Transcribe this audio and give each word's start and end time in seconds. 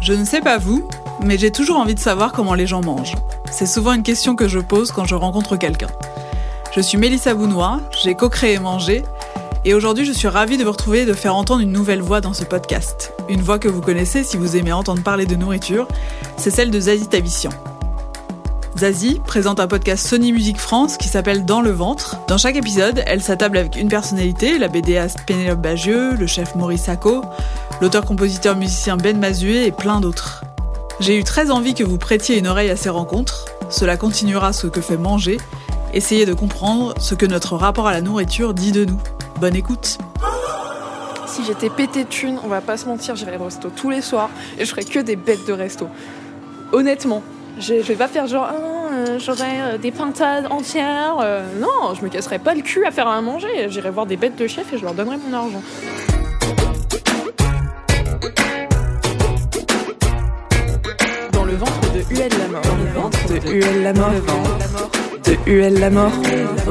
Je 0.00 0.12
ne 0.12 0.24
sais 0.24 0.40
pas 0.40 0.58
vous, 0.58 0.88
mais 1.22 1.38
j'ai 1.38 1.50
toujours 1.50 1.78
envie 1.78 1.94
de 1.94 2.00
savoir 2.00 2.32
comment 2.32 2.54
les 2.54 2.66
gens 2.66 2.82
mangent. 2.82 3.14
C'est 3.50 3.66
souvent 3.66 3.92
une 3.92 4.02
question 4.02 4.36
que 4.36 4.48
je 4.48 4.58
pose 4.58 4.92
quand 4.92 5.04
je 5.04 5.14
rencontre 5.14 5.56
quelqu'un. 5.56 5.88
Je 6.74 6.80
suis 6.80 6.98
Mélissa 6.98 7.34
Bounois, 7.34 7.80
j'ai 8.02 8.14
co-créé 8.14 8.58
Manger, 8.58 9.02
et 9.64 9.74
aujourd'hui 9.74 10.04
je 10.04 10.12
suis 10.12 10.28
ravie 10.28 10.58
de 10.58 10.64
vous 10.64 10.72
retrouver 10.72 11.02
et 11.02 11.06
de 11.06 11.12
faire 11.12 11.34
entendre 11.34 11.62
une 11.62 11.72
nouvelle 11.72 12.02
voix 12.02 12.20
dans 12.20 12.34
ce 12.34 12.44
podcast. 12.44 13.12
Une 13.28 13.40
voix 13.40 13.58
que 13.58 13.68
vous 13.68 13.80
connaissez 13.80 14.22
si 14.22 14.36
vous 14.36 14.56
aimez 14.56 14.72
entendre 14.72 15.02
parler 15.02 15.26
de 15.26 15.34
nourriture, 15.34 15.88
c'est 16.36 16.50
celle 16.50 16.70
de 16.70 16.78
Zazie 16.78 17.08
Tavissian. 17.08 17.50
Zazie 18.78 19.22
présente 19.24 19.58
un 19.58 19.68
podcast 19.68 20.06
Sony 20.06 20.32
Music 20.32 20.58
France 20.58 20.98
qui 20.98 21.08
s'appelle 21.08 21.46
Dans 21.46 21.62
le 21.62 21.70
ventre. 21.70 22.18
Dans 22.28 22.36
chaque 22.36 22.56
épisode, 22.56 23.02
elle 23.06 23.22
s'attable 23.22 23.56
avec 23.56 23.76
une 23.76 23.88
personnalité, 23.88 24.58
la 24.58 24.68
BDaste 24.68 25.20
Pénélope 25.26 25.62
Bagieux, 25.62 26.12
le 26.12 26.26
chef 26.26 26.54
Maurice 26.54 26.82
Sacco, 26.82 27.22
l'auteur-compositeur-musicien 27.80 28.98
Ben 28.98 29.18
Mazué 29.18 29.66
et 29.66 29.72
plein 29.72 30.00
d'autres. 30.00 30.44
J'ai 31.00 31.18
eu 31.18 31.24
très 31.24 31.50
envie 31.50 31.72
que 31.72 31.84
vous 31.84 31.96
prêtiez 31.96 32.38
une 32.38 32.46
oreille 32.46 32.68
à 32.68 32.76
ces 32.76 32.90
rencontres. 32.90 33.46
Cela 33.70 33.96
continuera 33.96 34.52
ce 34.52 34.66
que 34.66 34.82
fait 34.82 34.98
manger. 34.98 35.38
Essayez 35.94 36.26
de 36.26 36.34
comprendre 36.34 36.92
ce 36.98 37.14
que 37.14 37.24
notre 37.24 37.56
rapport 37.56 37.86
à 37.86 37.92
la 37.92 38.02
nourriture 38.02 38.52
dit 38.52 38.72
de 38.72 38.84
nous. 38.84 39.00
Bonne 39.40 39.56
écoute. 39.56 39.96
Si 41.26 41.44
j'étais 41.46 41.70
pété 41.70 42.04
de 42.04 42.08
thunes, 42.10 42.38
on 42.44 42.48
va 42.48 42.60
pas 42.60 42.76
se 42.76 42.84
mentir, 42.84 43.16
j'irais 43.16 43.38
au 43.38 43.44
resto 43.44 43.70
tous 43.74 43.88
les 43.88 44.02
soirs 44.02 44.28
et 44.58 44.66
je 44.66 44.70
ferais 44.70 44.84
que 44.84 44.98
des 44.98 45.16
bêtes 45.16 45.46
de 45.46 45.54
resto. 45.54 45.88
Honnêtement, 46.72 47.22
je, 47.58 47.74
vais 47.74 47.94
pas 47.94 48.08
faire 48.08 48.26
genre, 48.26 48.48
ah, 48.50 48.92
euh, 48.92 49.18
j'aurais 49.18 49.60
euh, 49.60 49.78
des 49.78 49.90
pintades 49.90 50.46
entières. 50.50 51.18
euh, 51.20 51.42
non, 51.60 51.94
je 51.94 52.02
me 52.02 52.08
casserais 52.08 52.38
pas 52.38 52.54
le 52.54 52.62
cul 52.62 52.84
à 52.84 52.90
faire 52.90 53.08
à 53.08 53.20
manger. 53.20 53.68
J'irais 53.68 53.90
voir 53.90 54.06
des 54.06 54.16
bêtes 54.16 54.36
de 54.36 54.46
chef 54.46 54.72
et 54.72 54.78
je 54.78 54.84
leur 54.84 54.94
donnerais 54.94 55.18
mon 55.18 55.36
argent. 55.36 55.62
Dans 61.32 61.44
le 61.44 61.54
ventre 61.54 61.92
de 61.92 62.14
Huel 62.14 62.32
la 62.38 62.48
mort. 62.48 62.62
Dans 62.62 62.76
le 62.76 62.90
ventre 63.00 63.28
de 63.28 63.50
Huel 63.50 63.82
la 63.82 63.92
mort. 63.92 64.10
De 65.24 65.50
Huel 65.50 65.74
la 65.80 65.90
mort. 65.90 66.12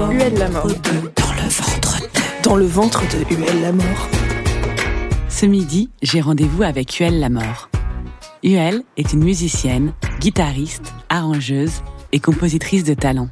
Huel 0.10 0.34
la 0.38 0.50
mort. 0.50 0.68
Dans 0.68 1.34
le 1.34 1.48
ventre 1.50 2.00
de. 2.00 2.44
Dans 2.44 2.56
le 2.56 2.66
ventre 2.66 3.02
de 3.02 3.36
Huel 3.36 3.62
la 3.62 3.72
mort. 3.72 4.10
Ce 5.30 5.46
midi, 5.46 5.90
j'ai 6.02 6.22
rendez-vous 6.22 6.64
avec 6.64 6.96
Huel 6.96 7.20
Lamort. 7.20 7.70
Huel 8.46 8.84
est 8.96 9.12
une 9.12 9.24
musicienne, 9.24 9.94
guitariste, 10.20 10.94
arrangeuse 11.10 11.82
et 12.12 12.20
compositrice 12.20 12.84
de 12.84 12.94
talent. 12.94 13.28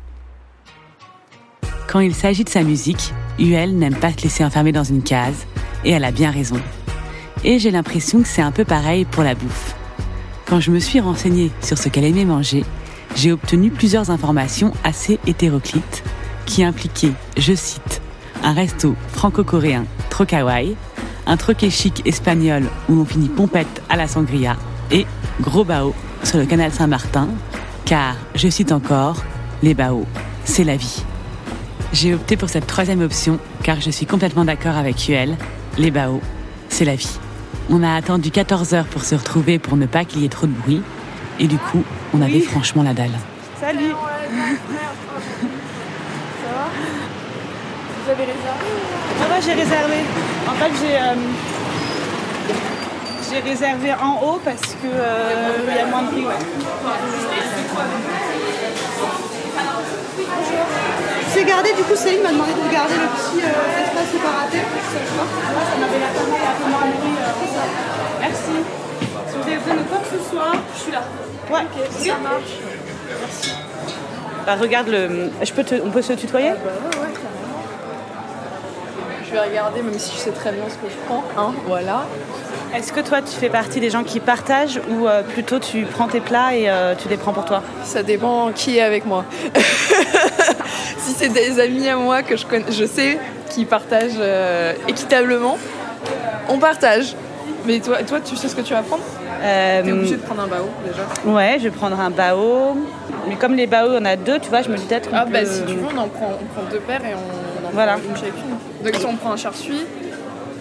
Quand 1.88 2.00
il 2.00 2.16
s'agit 2.16 2.44
de 2.44 2.50
sa 2.50 2.64
musique, 2.64 3.14
Huel 3.38 3.78
n'aime 3.78 3.94
pas 3.96 4.12
se 4.12 4.24
laisser 4.24 4.44
enfermer 4.44 4.72
dans 4.72 4.84
une 4.84 5.04
case, 5.04 5.46
et 5.86 5.92
elle 5.92 6.04
a 6.04 6.10
bien 6.10 6.32
raison. 6.32 6.60
Et 7.44 7.60
j'ai 7.60 7.70
l'impression 7.70 8.24
que 8.24 8.28
c'est 8.28 8.42
un 8.42 8.52
peu 8.52 8.66
pareil 8.66 9.06
pour 9.06 9.22
la 9.22 9.36
bouffe. 9.36 9.76
Quand 10.48 10.60
je 10.60 10.72
me 10.72 10.80
suis 10.80 11.00
renseignée 11.00 11.52
sur 11.62 11.78
ce 11.78 11.90
qu'elle 11.90 12.06
aimait 12.06 12.26
manger, 12.26 12.66
j'ai 13.16 13.32
obtenu 13.32 13.70
plusieurs 13.70 14.10
informations 14.10 14.74
assez 14.84 15.20
hétéroclites 15.28 16.04
qui 16.48 16.64
impliquaient, 16.64 17.14
je 17.38 17.54
cite, 17.54 18.02
un 18.42 18.54
resto 18.54 18.96
franco-coréen 19.10 19.86
trop 20.10 20.26
kawaii, 20.26 20.76
un 21.28 21.38
troquet 21.38 21.70
chic 21.70 22.02
espagnol 22.08 22.64
où 22.90 22.94
on 23.00 23.06
finit 23.06 23.30
pompette 23.30 23.84
à 23.90 23.96
la 23.96 24.08
sangria 24.08 24.58
et 24.92 25.06
gros 25.42 25.64
bao 25.64 25.94
sur 26.24 26.38
le 26.38 26.46
canal 26.46 26.72
Saint-Martin, 26.72 27.28
car, 27.86 28.16
je 28.36 28.48
cite 28.48 28.72
encore, 28.72 29.18
les 29.62 29.74
baos, 29.74 30.06
c'est 30.46 30.64
la 30.64 30.76
vie. 30.76 31.04
J'ai 31.92 32.14
opté 32.14 32.38
pour 32.38 32.50
cette 32.50 32.68
troisième 32.68 33.02
option 33.02 33.40
car 33.64 33.80
je 33.82 33.92
suis 33.92 34.06
complètement 34.06 34.46
d'accord 34.46 34.76
avec 34.76 35.00
Huel, 35.08 35.36
les 35.78 35.92
baos, 35.92 36.22
c'est 36.70 36.86
la 36.86 36.96
vie. 36.96 37.20
On 37.70 37.84
a 37.84 37.94
attendu 37.94 38.32
14 38.32 38.74
heures 38.74 38.88
pour 38.88 39.04
se 39.04 39.16
retrouver 39.16 39.60
pour 39.60 39.78
ne 39.78 39.86
pas 39.86 40.06
qu'il 40.06 40.22
y 40.22 40.26
ait 40.26 40.30
trop 40.30 40.48
de 40.48 40.52
bruit 40.52 40.82
et 41.40 41.48
du 41.48 41.58
coup, 41.58 41.84
on 42.14 42.22
avait 42.22 42.42
franchement 42.42 42.84
la 42.84 42.94
dalle. 42.94 43.12
Salut 43.60 43.94
Vous 48.06 48.12
avez 48.12 48.24
réservé? 48.24 48.66
Ça 49.20 49.28
va, 49.28 49.40
j'ai 49.40 49.54
réservé. 49.54 49.96
En 50.48 50.54
fait, 50.54 50.72
j'ai 50.82 50.96
euh, 50.96 51.16
j'ai 53.34 53.40
réservé 53.40 53.94
en 53.94 54.22
haut 54.24 54.40
parce 54.44 54.62
que 54.62 54.86
euh, 54.86 55.66
il 55.68 55.76
y 55.76 55.80
a 55.80 55.86
moins 55.86 56.04
de 56.04 56.08
prix. 56.10 56.26
Ouais. 56.26 56.34
C'est 61.30 61.44
gardé, 61.46 61.74
du 61.74 61.82
coup, 61.82 61.96
Céline 61.96 62.22
m'a 62.22 62.30
demandé 62.30 62.52
de 62.52 62.72
garder 62.72 62.94
le 62.94 63.08
petit 63.08 63.42
euh, 63.42 63.84
espace 63.84 64.10
séparaté. 64.12 64.58
Moi, 64.58 65.26
ça 65.66 65.78
m'avait 65.80 66.00
peu 66.14 66.26
Merci. 68.22 68.56
Si 69.28 69.36
vous 69.36 69.48
avez 69.48 69.58
besoin 69.58 69.76
de 69.76 69.82
quoi 69.82 69.98
que 69.98 70.10
ce 70.16 70.30
soit, 70.30 70.52
je 70.76 70.80
suis 70.80 70.92
là. 70.92 71.02
Ouais, 71.50 71.62
ok, 71.62 71.76
ça 71.92 72.18
marche. 72.22 72.54
Bah, 74.46 74.56
regarde 74.62 74.90
le. 74.90 75.32
Je 75.42 75.54
peux 75.54 75.64
te... 75.64 75.76
On 75.84 75.90
peut 75.90 76.02
se 76.04 76.14
tutoyer? 76.14 76.52
Je 79.26 79.32
vais 79.32 79.40
regarder 79.40 79.82
même 79.82 79.98
si 79.98 80.12
je 80.16 80.20
sais 80.20 80.32
très 80.32 80.52
bien 80.52 80.66
ce 80.70 80.76
que 80.76 80.92
je 80.92 80.98
prends. 81.08 81.24
Hein, 81.36 81.54
voilà. 81.66 82.06
Est-ce 82.76 82.92
que 82.92 83.02
toi, 83.02 83.22
tu 83.22 83.32
fais 83.32 83.50
partie 83.50 83.80
des 83.80 83.90
gens 83.92 84.04
qui 84.04 84.20
partagent 84.20 84.80
ou 84.90 85.08
euh, 85.08 85.22
plutôt 85.22 85.60
tu 85.60 85.84
prends 85.84 86.08
tes 86.08 86.20
plats 86.20 86.56
et 86.56 86.70
euh, 86.70 86.96
tu 86.96 87.08
les 87.08 87.18
prends 87.18 87.34
pour 87.34 87.46
toi? 87.46 87.62
Ça 87.84 88.02
dépend 88.02 88.52
qui 88.54 88.78
est 88.78 88.82
avec 88.82 89.06
moi. 89.06 89.26
si 90.98 91.12
c'est 91.14 91.30
des 91.30 91.60
amis 91.60 91.88
à 91.88 91.96
moi 91.98 92.24
que 92.24 92.36
je, 92.36 92.46
connais, 92.46 92.72
je 92.72 92.86
sais 92.86 93.20
qui 93.52 93.66
partagent 93.66 94.14
euh, 94.20 94.74
équitablement, 94.88 95.58
on 96.50 96.58
partage. 96.58 97.16
Mais 97.66 97.80
toi, 97.80 98.04
toi, 98.04 98.20
tu 98.20 98.36
sais 98.36 98.48
ce 98.50 98.56
que 98.56 98.62
tu 98.62 98.74
vas 98.74 98.82
prendre? 98.82 99.04
T'es 99.42 99.92
obligé 99.92 100.16
de 100.16 100.22
prendre 100.22 100.42
un 100.42 100.48
bao 100.48 100.68
déjà. 100.86 101.04
Ouais, 101.32 101.56
je 101.60 101.64
vais 101.66 101.70
prendre 101.70 101.98
un 102.00 102.10
bao. 102.10 102.76
Mais 103.30 103.36
comme 103.36 103.54
les 103.56 103.68
baos, 103.68 103.92
on 104.00 104.04
a 104.06 104.16
deux, 104.16 104.40
tu 104.40 104.50
vois, 104.50 104.64
je 104.64 104.70
me 104.70 104.76
dis 104.78 104.86
peut-être. 104.86 105.10
qu'on 105.10 105.16
Ah 105.16 105.26
bah 105.26 105.40
peut- 105.42 105.46
si 105.46 105.62
tu 105.64 105.76
veux, 105.76 105.86
on 105.96 105.98
en 105.98 106.08
prend, 106.08 106.32
on 106.42 106.46
prend 106.60 106.70
deux 106.72 106.80
paires 106.80 107.02
et 107.06 107.14
on 107.14 107.68
en 107.68 107.72
Voilà. 107.72 107.94
prend 107.94 108.10
une 108.10 108.16
chacune. 108.18 108.58
Donc 108.84 108.96
si 108.96 109.06
on 109.06 109.16
prend 109.16 109.32
un 109.32 109.38
charsuis 109.38 109.86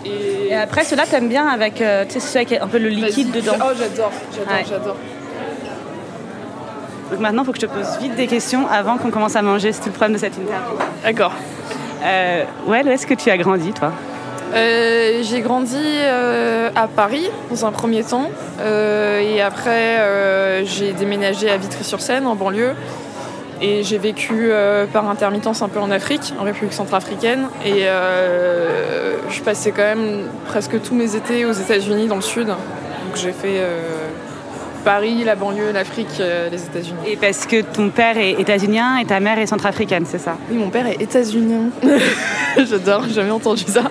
et... 0.04 0.48
Et 0.48 0.54
après, 0.54 0.84
ceux-là, 0.84 1.04
t'aimes 1.06 1.28
bien 1.28 1.46
avec, 1.48 1.80
euh, 1.80 2.04
tu 2.06 2.14
sais, 2.14 2.20
ceux 2.20 2.38
avec 2.38 2.52
un 2.52 2.66
peu 2.66 2.78
le 2.78 2.88
liquide 2.88 3.30
dedans. 3.30 3.52
Oh 3.60 3.72
j'adore, 3.78 4.12
j'adore, 4.32 4.52
Ouais. 4.52 4.64
j'adore. 4.68 4.96
Donc 7.10 7.20
maintenant, 7.20 7.42
il 7.42 7.46
faut 7.46 7.52
que 7.52 7.60
je 7.60 7.66
te 7.66 7.70
pose 7.72 7.98
vite 8.00 8.14
des 8.16 8.26
questions 8.26 8.66
avant 8.68 8.96
qu'on 8.96 9.10
commence 9.10 9.36
à 9.36 9.42
manger. 9.42 9.72
C'est 9.72 9.80
tout 9.80 9.88
le 9.88 9.92
problème 9.92 10.14
de 10.14 10.18
cette 10.18 10.36
interview. 10.36 10.76
D'accord. 11.04 11.32
Euh, 12.04 12.44
ouais, 12.66 12.82
où 12.84 12.88
est-ce 12.88 13.06
que 13.06 13.14
tu 13.14 13.30
as 13.30 13.36
grandi, 13.36 13.72
toi? 13.72 13.92
Euh, 14.54 15.20
j'ai 15.22 15.40
grandi 15.40 15.76
euh, 15.78 16.68
à 16.76 16.86
Paris 16.86 17.26
dans 17.50 17.64
un 17.64 17.72
premier 17.72 18.02
temps 18.04 18.28
Euh, 18.60 19.18
et 19.20 19.40
après 19.40 19.98
euh, 19.98 20.62
j'ai 20.66 20.92
déménagé 20.92 21.48
à 21.50 21.56
Vitry-sur-Seine 21.56 22.26
en 22.26 22.34
banlieue 22.34 22.74
et 23.62 23.84
j'ai 23.84 23.98
vécu 23.98 24.50
euh, 24.50 24.86
par 24.86 25.08
intermittence 25.08 25.62
un 25.62 25.68
peu 25.68 25.78
en 25.78 25.90
Afrique, 25.90 26.34
en 26.38 26.42
République 26.42 26.72
centrafricaine 26.72 27.48
et 27.64 27.84
euh, 27.86 29.16
je 29.30 29.40
passais 29.40 29.70
quand 29.70 29.82
même 29.84 30.26
presque 30.46 30.82
tous 30.82 30.94
mes 30.94 31.14
étés 31.14 31.46
aux 31.46 31.52
États-Unis 31.52 32.08
dans 32.08 32.16
le 32.16 32.22
sud. 32.22 32.48
Donc 32.48 32.56
j'ai 33.14 33.32
fait 33.32 33.58
euh, 33.60 34.01
Paris, 34.84 35.22
la 35.24 35.34
banlieue, 35.34 35.72
l'Afrique, 35.72 36.08
euh, 36.20 36.48
les 36.50 36.62
États-Unis. 36.62 36.98
Et 37.06 37.16
parce 37.16 37.46
que 37.46 37.62
ton 37.62 37.88
père 37.90 38.18
est 38.18 38.32
états-unien 38.40 38.96
et 38.98 39.04
ta 39.04 39.20
mère 39.20 39.38
est 39.38 39.46
centrafricaine, 39.46 40.04
c'est 40.06 40.18
ça? 40.18 40.36
Oui, 40.50 40.56
mon 40.56 40.70
père 40.70 40.86
est 40.86 41.00
états-unien. 41.00 41.70
J'adore, 42.68 43.04
j'ai 43.08 43.14
jamais 43.14 43.30
entendu 43.30 43.64
ça. 43.66 43.82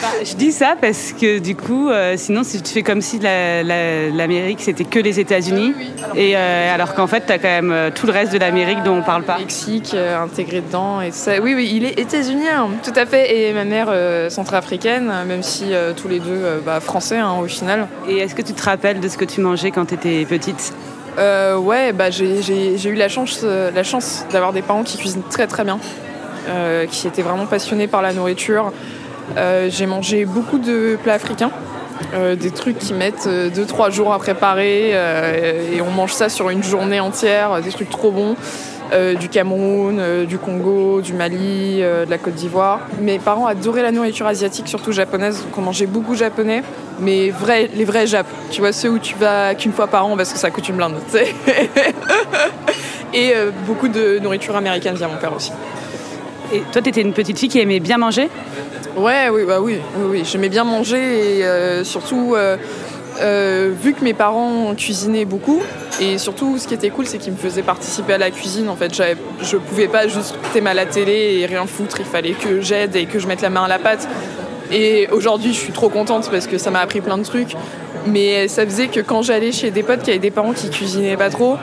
Bah, 0.00 0.06
Je 0.24 0.34
dis 0.36 0.52
ça 0.52 0.76
parce 0.80 1.12
que 1.12 1.40
du 1.40 1.56
coup, 1.56 1.88
euh, 1.90 2.14
sinon, 2.16 2.44
si 2.44 2.62
tu 2.62 2.72
fais 2.72 2.84
comme 2.84 3.00
si 3.02 3.18
la- 3.18 3.64
la- 3.64 4.08
l'Amérique 4.10 4.60
c'était 4.60 4.84
que 4.84 5.00
les 5.00 5.18
États-Unis, 5.18 5.74
Oui, 5.76 5.86
oui. 5.96 6.02
Alors- 6.04 6.16
et 6.16 6.36
euh, 6.36 6.72
alors 6.74 6.94
qu'en 6.94 7.08
fait, 7.08 7.24
tu 7.26 7.32
as 7.32 7.38
quand 7.38 7.48
même 7.48 7.90
tout 7.96 8.06
le 8.06 8.12
reste 8.12 8.32
de 8.32 8.38
l'Amérique 8.38 8.84
dont 8.84 8.94
on 8.98 9.02
parle 9.02 9.24
pas. 9.24 9.38
Mexique 9.38 9.94
intégré 9.94 10.60
dedans 10.60 11.00
et 11.00 11.08
tout 11.08 11.16
ça. 11.16 11.32
Oui, 11.42 11.52
oui, 11.56 11.72
il 11.74 11.84
est 11.84 11.98
états-unien, 11.98 12.68
tout 12.84 12.92
à 12.94 13.06
fait. 13.06 13.36
Et 13.48 13.52
ma 13.52 13.64
mère 13.64 13.88
centrafricaine, 14.30 15.12
même 15.26 15.42
si 15.42 15.64
tous 15.96 16.06
les 16.06 16.20
deux 16.20 16.62
bah, 16.64 16.78
français 16.78 17.18
hein, 17.18 17.32
au 17.42 17.46
final. 17.46 17.88
Et 18.08 18.18
est-ce 18.18 18.36
que 18.36 18.42
tu 18.42 18.52
te 18.52 18.62
rappelles 18.62 19.00
de 19.00 19.08
ce 19.08 19.18
que 19.18 19.24
tu 19.24 19.40
mangeais 19.40 19.72
quand 19.72 19.86
tu 19.86 19.94
étais 19.94 20.24
petite 20.28 20.72
Euh, 21.18 21.56
ouais, 21.56 21.92
bah, 21.92 22.10
j'ai 22.10 22.88
eu 22.88 22.94
la 22.94 23.08
chance, 23.08 23.40
euh, 23.42 23.70
la 23.74 23.82
chance 23.82 24.24
d'avoir 24.30 24.52
des 24.52 24.62
parents 24.62 24.84
qui 24.84 24.98
cuisinent 24.98 25.22
très 25.28 25.48
très 25.48 25.64
bien, 25.64 25.80
euh, 26.48 26.86
qui 26.86 27.08
étaient 27.08 27.22
vraiment 27.22 27.46
passionnés 27.46 27.88
par 27.88 28.02
la 28.02 28.12
nourriture. 28.12 28.72
J'ai 29.68 29.86
mangé 29.86 30.24
beaucoup 30.24 30.58
de 30.58 30.96
plats 31.02 31.14
africains. 31.14 31.50
des 32.14 32.50
trucs 32.50 32.78
qui 32.78 32.94
mettent 32.94 33.28
2-3 33.28 33.90
jours 33.90 34.12
à 34.14 34.18
préparer 34.18 34.92
et 34.92 35.82
on 35.82 35.90
mange 35.90 36.12
ça 36.12 36.28
sur 36.28 36.48
une 36.48 36.62
journée 36.62 37.00
entière, 37.00 37.60
des 37.60 37.70
trucs 37.70 37.90
trop 37.90 38.10
bons. 38.10 38.36
Euh, 38.92 39.14
du 39.14 39.28
Cameroun, 39.28 39.98
euh, 40.00 40.24
du 40.24 40.38
Congo, 40.38 41.02
du 41.02 41.12
Mali, 41.12 41.80
euh, 41.82 42.06
de 42.06 42.10
la 42.10 42.16
Côte 42.16 42.34
d'Ivoire. 42.34 42.80
Mes 43.02 43.18
parents 43.18 43.46
adoraient 43.46 43.82
la 43.82 43.92
nourriture 43.92 44.26
asiatique, 44.26 44.66
surtout 44.66 44.92
japonaise, 44.92 45.42
donc 45.42 45.58
on 45.58 45.60
mangeait 45.60 45.86
beaucoup 45.86 46.14
japonais, 46.14 46.62
mais 46.98 47.30
les 47.74 47.84
vrais 47.84 48.06
Jap. 48.06 48.26
Tu 48.50 48.62
vois, 48.62 48.72
ceux 48.72 48.88
où 48.88 48.98
tu 48.98 49.14
vas 49.16 49.54
qu'une 49.54 49.72
fois 49.72 49.88
par 49.88 50.06
an 50.06 50.16
parce 50.16 50.32
que 50.32 50.38
ça 50.38 50.50
coûte 50.50 50.68
une 50.70 50.76
blinde, 50.76 50.94
tu 51.10 51.18
sais. 51.18 51.34
Et 53.14 53.32
beaucoup 53.66 53.88
de 53.88 54.18
nourriture 54.18 54.54
américaine 54.54 54.94
via 54.94 55.08
mon 55.08 55.16
père 55.16 55.34
aussi. 55.34 55.52
Et 56.52 56.60
toi, 56.72 56.82
tu 56.82 56.90
étais 56.90 57.00
une 57.00 57.14
petite 57.14 57.38
fille 57.38 57.48
qui 57.48 57.58
aimait 57.58 57.80
bien 57.80 57.98
manger? 57.98 58.28
Ouais, 58.96 59.28
oui, 59.32 59.44
bah 59.46 59.60
oui, 59.60 59.78
oui, 59.96 60.06
oui. 60.10 60.22
j'aimais 60.24 60.48
bien 60.48 60.64
manger 60.64 61.38
et 61.38 61.84
surtout 61.84 62.34
euh, 62.36 62.56
vu 63.20 63.94
que 63.94 64.04
mes 64.04 64.14
parents 64.14 64.74
cuisinaient 64.74 65.24
beaucoup, 65.24 65.60
et 66.00 66.18
surtout 66.18 66.58
ce 66.58 66.68
qui 66.68 66.74
était 66.74 66.90
cool, 66.90 67.06
c'est 67.06 67.18
qu'ils 67.18 67.32
me 67.32 67.38
faisaient 67.38 67.62
participer 67.62 68.14
à 68.14 68.18
la 68.18 68.30
cuisine. 68.30 68.68
En 68.68 68.76
fait, 68.76 68.94
je 69.42 69.56
pouvais 69.56 69.88
pas 69.88 70.06
juste 70.06 70.36
t'aimer 70.52 70.70
à 70.70 70.74
la 70.74 70.86
télé 70.86 71.38
et 71.40 71.46
rien 71.46 71.66
foutre. 71.66 72.00
Il 72.00 72.06
fallait 72.06 72.32
que 72.32 72.60
j'aide 72.60 72.94
et 72.96 73.06
que 73.06 73.18
je 73.18 73.26
mette 73.26 73.42
la 73.42 73.50
main 73.50 73.64
à 73.64 73.68
la 73.68 73.78
pâte. 73.78 74.08
Et 74.70 75.08
aujourd'hui, 75.10 75.52
je 75.52 75.58
suis 75.58 75.72
trop 75.72 75.88
contente 75.88 76.30
parce 76.30 76.46
que 76.46 76.58
ça 76.58 76.70
m'a 76.70 76.80
appris 76.80 77.00
plein 77.00 77.18
de 77.18 77.24
trucs. 77.24 77.56
Mais 78.06 78.48
ça 78.48 78.64
faisait 78.64 78.88
que 78.88 79.00
quand 79.00 79.22
j'allais 79.22 79.50
chez 79.52 79.70
des 79.70 79.82
potes 79.82 80.02
qui 80.02 80.10
avaient 80.10 80.18
des 80.18 80.30
parents 80.30 80.52
qui 80.52 80.70
cuisinaient 80.70 81.16
pas 81.16 81.30
trop, 81.30 81.56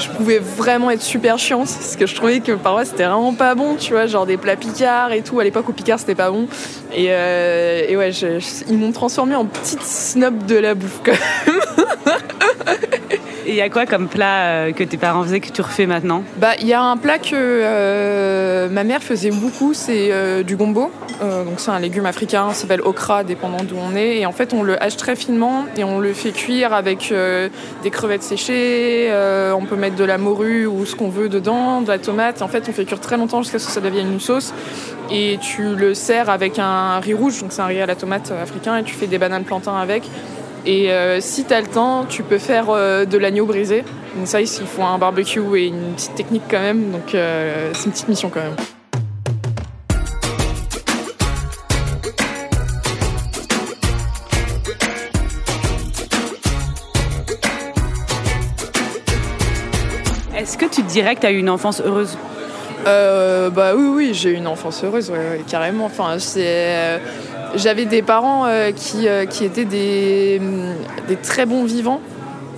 je 0.00 0.08
pouvais 0.10 0.38
vraiment 0.38 0.90
être 0.90 1.02
super 1.02 1.38
chiante 1.38 1.68
parce 1.68 1.96
que 1.96 2.06
je 2.06 2.14
trouvais 2.14 2.40
que 2.40 2.52
parfois 2.52 2.84
c'était 2.84 3.04
vraiment 3.04 3.34
pas 3.34 3.54
bon, 3.54 3.76
tu 3.76 3.92
vois, 3.92 4.06
genre 4.06 4.26
des 4.26 4.36
plats 4.36 4.56
picards 4.56 5.12
et 5.12 5.22
tout. 5.22 5.38
À 5.40 5.44
l'époque, 5.44 5.68
au 5.68 5.72
picard, 5.72 5.98
c'était 5.98 6.14
pas 6.14 6.30
bon. 6.30 6.46
Et, 6.94 7.08
euh, 7.10 7.96
ouais, 7.96 8.10
ils 8.68 8.78
m'ont 8.78 8.92
transformé 8.92 9.34
en 9.34 9.44
petite 9.44 9.82
snob 9.82 10.46
de 10.46 10.56
la 10.56 10.74
bouffe 10.74 11.00
quand 11.04 11.12
même. 11.12 11.60
Et 13.48 13.52
il 13.52 13.56
y 13.56 13.62
a 13.62 13.70
quoi 13.70 13.86
comme 13.86 14.08
plat 14.08 14.42
euh, 14.42 14.72
que 14.72 14.84
tes 14.84 14.98
parents 14.98 15.22
faisaient 15.22 15.40
que 15.40 15.50
tu 15.50 15.62
refais 15.62 15.86
maintenant? 15.86 16.22
Bah, 16.36 16.50
il 16.60 16.66
y 16.66 16.74
a 16.74 16.82
un 16.82 16.98
plat 16.98 17.18
que 17.18 17.30
euh, 17.32 18.68
ma 18.68 18.84
mère 18.84 19.02
faisait 19.02 19.30
beaucoup, 19.30 19.72
c'est 19.72 20.12
euh, 20.12 20.42
du 20.42 20.54
gombo. 20.54 20.90
donc 21.22 21.54
c'est 21.56 21.70
un 21.70 21.80
légume 21.80 22.04
africain, 22.04 22.48
ça 22.50 22.60
s'appelle 22.60 22.82
okra, 22.82 23.24
dépendant 23.24 23.64
d'où 23.64 23.76
on 23.78 23.96
est. 23.96 24.18
Et 24.18 24.26
en 24.26 24.32
fait, 24.32 24.52
on 24.52 24.62
le 24.62 24.80
hache 24.82 24.98
très 24.98 25.16
finement 25.16 25.64
et 25.78 25.84
on 25.84 25.98
le 25.98 26.12
fait 26.12 26.32
cuire 26.32 26.74
avec 26.74 27.10
des 27.82 27.90
crevettes 27.90 28.22
séchées. 28.22 29.10
on 29.58 29.64
peut 29.64 29.76
mettre 29.76 29.96
de 29.96 30.04
la 30.04 30.18
morue 30.18 30.66
ou 30.66 30.84
ce 30.84 30.94
qu'on 30.94 31.08
veut 31.08 31.30
dedans, 31.30 31.80
de 31.80 31.88
la 31.88 31.98
tomate. 31.98 32.42
En 32.42 32.48
fait, 32.48 32.68
on 32.68 32.72
fait 32.74 32.84
cuire 32.84 33.00
très 33.00 33.16
longtemps 33.16 33.40
jusqu'à 33.40 33.58
ce 33.58 33.66
que 33.66 33.72
ça 33.72 33.80
devienne 33.80 34.12
une 34.12 34.20
sauce. 34.20 34.52
Et 35.10 35.38
tu 35.40 35.74
le 35.74 35.94
sers 35.94 36.28
avec 36.28 36.58
un 36.58 37.00
riz 37.00 37.14
rouge, 37.14 37.40
donc 37.40 37.52
c'est 37.52 37.62
un 37.62 37.66
riz 37.66 37.80
à 37.80 37.86
la 37.86 37.94
tomate 37.94 38.30
africain, 38.30 38.76
et 38.76 38.82
tu 38.82 38.94
fais 38.94 39.06
des 39.06 39.16
bananes 39.16 39.44
plantains 39.44 39.78
avec. 39.78 40.02
Et 40.70 40.92
euh, 40.92 41.18
si 41.22 41.46
tu 41.46 41.54
as 41.54 41.62
le 41.62 41.66
temps, 41.66 42.04
tu 42.04 42.22
peux 42.22 42.36
faire 42.36 42.66
euh, 42.68 43.06
de 43.06 43.16
l'agneau 43.16 43.46
brisé. 43.46 43.84
Donc 44.14 44.26
ça, 44.26 44.42
il 44.42 44.46
faut 44.46 44.82
un 44.82 44.98
barbecue 44.98 45.40
et 45.56 45.68
une 45.68 45.94
petite 45.94 46.14
technique 46.14 46.42
quand 46.50 46.60
même. 46.60 46.90
Donc 46.90 47.14
euh, 47.14 47.70
c'est 47.72 47.86
une 47.86 47.92
petite 47.92 48.08
mission 48.08 48.28
quand 48.28 48.42
même. 48.42 48.54
Est-ce 60.36 60.58
que 60.58 60.66
tu 60.66 60.82
dirais 60.82 61.16
que 61.16 61.22
tu 61.22 61.28
eu 61.28 61.38
une 61.38 61.48
enfance 61.48 61.80
heureuse? 61.80 62.18
Bah 62.84 63.72
oui, 63.76 63.86
oui, 63.86 64.10
j'ai 64.14 64.30
eu 64.30 64.34
une 64.34 64.46
enfance 64.46 64.84
heureuse, 64.84 65.12
carrément. 65.48 65.86
Enfin, 65.86 66.18
c'est 66.18 67.00
j'avais 67.54 67.84
des 67.84 68.02
parents 68.02 68.46
euh, 68.46 68.72
qui, 68.72 69.08
euh, 69.08 69.26
qui, 69.26 69.44
étaient 69.44 69.64
des, 69.64 70.40
des, 71.06 71.16
très 71.16 71.46
bons 71.46 71.64
vivants, 71.64 72.00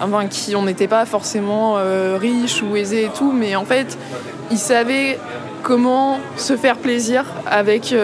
enfin, 0.01 0.27
qui 0.27 0.57
on 0.57 0.63
n'était 0.63 0.89
pas 0.89 1.05
forcément 1.07 1.77
euh, 1.79 2.17
riches 2.21 2.63
ou 2.63 2.77
aisés 2.77 3.05
et 3.05 3.11
tout, 3.11 3.33
mais 3.33 3.57
en 3.57 3.65
fait, 3.65 3.99
ils 4.51 4.59
savaient 4.59 5.19
comment 5.63 6.19
se 6.37 6.57
faire 6.57 6.77
plaisir 6.77 7.25
avec 7.47 7.95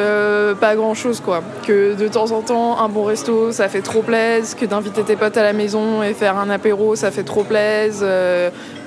pas 0.60 0.76
grand 0.76 0.92
chose 0.92 1.20
quoi. 1.20 1.42
Que 1.66 1.94
de 1.94 2.06
temps 2.06 2.30
en 2.32 2.42
temps 2.42 2.78
un 2.78 2.88
bon 2.90 3.04
resto 3.04 3.50
ça 3.50 3.68
fait 3.68 3.80
trop 3.80 4.02
plaisir, 4.02 4.54
que 4.58 4.66
d'inviter 4.66 5.02
tes 5.02 5.16
potes 5.16 5.38
à 5.38 5.42
la 5.42 5.54
maison 5.54 6.02
et 6.02 6.12
faire 6.12 6.36
un 6.36 6.50
apéro 6.50 6.96
ça 6.96 7.10
fait 7.10 7.22
trop 7.22 7.44
plaisir. 7.44 8.06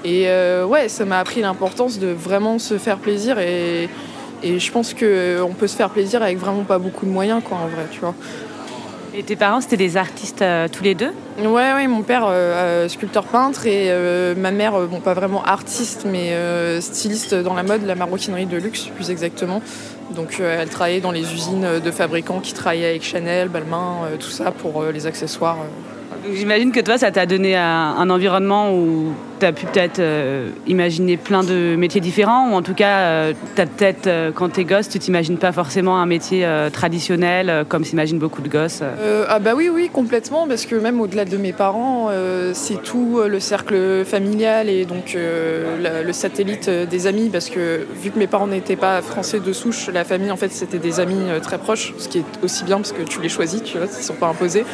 Et 0.04 0.28
ouais, 0.66 0.90
ça 0.90 1.06
m'a 1.06 1.20
appris 1.20 1.42
l'importance 1.42 2.00
de 2.00 2.08
vraiment 2.08 2.60
se 2.60 2.78
faire 2.78 2.98
plaisir 2.98 3.40
et, 3.40 3.90
et 4.44 4.60
je 4.60 4.72
pense 4.72 4.94
qu'on 4.94 5.54
peut 5.58 5.68
se 5.68 5.76
faire 5.76 5.90
plaisir 5.90 6.24
avec 6.24 6.38
vraiment 6.38 6.64
pas 6.64 6.80
beaucoup 6.80 7.06
de 7.06 7.12
moyens, 7.12 7.42
quoi, 7.44 7.58
en 7.58 7.68
vrai, 7.68 7.86
tu 7.92 8.00
vois. 8.00 8.16
Et 9.16 9.24
tes 9.24 9.36
parents, 9.36 9.60
c'était 9.60 9.76
des 9.76 9.98
artistes 9.98 10.44
euh, 10.44 10.68
tous 10.72 10.84
les 10.84 10.94
deux? 10.94 11.12
Ouais, 11.40 11.74
ouais, 11.74 11.88
mon 11.88 12.04
père, 12.04 12.26
euh, 12.26 12.30
euh, 12.86 12.90
sculpteur 12.90 13.24
peintre, 13.24 13.66
et 13.66 13.92
ma 14.38 14.52
mère, 14.52 14.80
bon, 14.88 15.00
pas 15.00 15.14
vraiment 15.14 15.44
artiste, 15.44 16.06
mais 16.06 16.32
styliste 16.80 17.34
dans 17.34 17.54
la 17.54 17.64
mode, 17.64 17.86
la 17.86 17.96
maroquinerie 17.96 18.46
de 18.46 18.58
luxe, 18.58 18.86
plus 18.96 19.10
exactement. 19.10 19.62
Donc, 20.12 20.40
elle 20.40 20.70
travaillait 20.70 21.02
dans 21.02 21.12
les 21.12 21.34
usines 21.34 21.80
de 21.84 21.92
fabricants 21.92 22.40
qui 22.40 22.54
travaillaient 22.54 22.90
avec 22.90 23.04
Chanel, 23.04 23.50
Balmain, 23.50 24.10
tout 24.20 24.30
ça 24.30 24.52
pour 24.52 24.84
les 24.84 25.06
accessoires. 25.06 25.58
J'imagine 26.34 26.72
que 26.72 26.80
toi, 26.80 26.98
ça 26.98 27.12
t'a 27.12 27.26
donné 27.26 27.56
un 27.56 28.10
environnement 28.10 28.74
où 28.74 29.14
tu 29.40 29.46
as 29.46 29.54
pu 29.54 29.66
peut-être 29.66 30.00
euh, 30.00 30.50
imaginer 30.68 31.18
plein 31.18 31.44
de 31.44 31.76
métiers 31.76 32.02
différents, 32.02 32.52
ou 32.52 32.54
en 32.56 32.62
tout 32.62 32.74
cas, 32.74 33.00
euh, 33.00 33.34
tu 33.56 33.62
as 33.62 33.66
peut-être, 33.66 34.08
euh, 34.08 34.32
quand 34.34 34.50
tu 34.50 34.62
es 34.62 34.66
gosse, 34.66 34.90
tu 34.90 35.00
t'imagines 35.00 35.38
pas 35.38 35.52
forcément 35.52 36.00
un 36.00 36.06
métier 36.06 36.48
traditionnel, 36.74 37.66
comme 37.68 37.84
s'imaginent 37.84 38.20
beaucoup 38.20 38.42
de 38.42 38.50
gosses 38.50 38.82
Ah 39.28 39.40
bah 39.40 39.52
oui, 39.56 39.70
oui, 39.74 39.90
complètement, 39.92 40.48
parce 40.48 40.66
que 40.66 40.76
même 40.76 41.00
au-delà 41.00 41.26
de 41.26 41.38
mes 41.38 41.54
parents, 41.54 42.10
c'est 42.54 42.82
tout 42.82 43.22
le 43.26 43.40
cercle 43.40 44.04
familial 44.06 44.70
et 44.70 44.86
donc 44.86 45.16
le 45.16 46.12
satellite 46.12 46.70
des 46.70 47.08
amis, 47.08 47.30
parce 47.30 47.50
que 47.50 47.86
vu 48.02 48.12
que 48.12 48.20
mes 48.20 48.28
parents 48.28 48.48
n'étaient 48.48 48.76
pas 48.76 49.02
français 49.02 49.40
de 49.40 49.54
souche, 49.54 49.90
la 49.94 50.04
famille, 50.04 50.32
en 50.32 50.38
fait, 50.38 50.52
c'était 50.52 50.80
des 50.80 51.00
amis 51.00 51.28
très 51.42 51.58
proches, 51.58 51.94
ce 51.98 52.08
qui 52.08 52.20
est 52.20 52.26
aussi 52.44 52.64
bien 52.64 52.78
parce 52.78 52.92
que 52.92 53.04
tu 53.04 53.22
les 53.22 53.30
choisis, 53.30 53.64
tu 53.64 53.78
vois, 53.78 53.88
ils 53.88 54.04
sont 54.04 54.14
pas 54.14 54.28
imposés. 54.28 54.66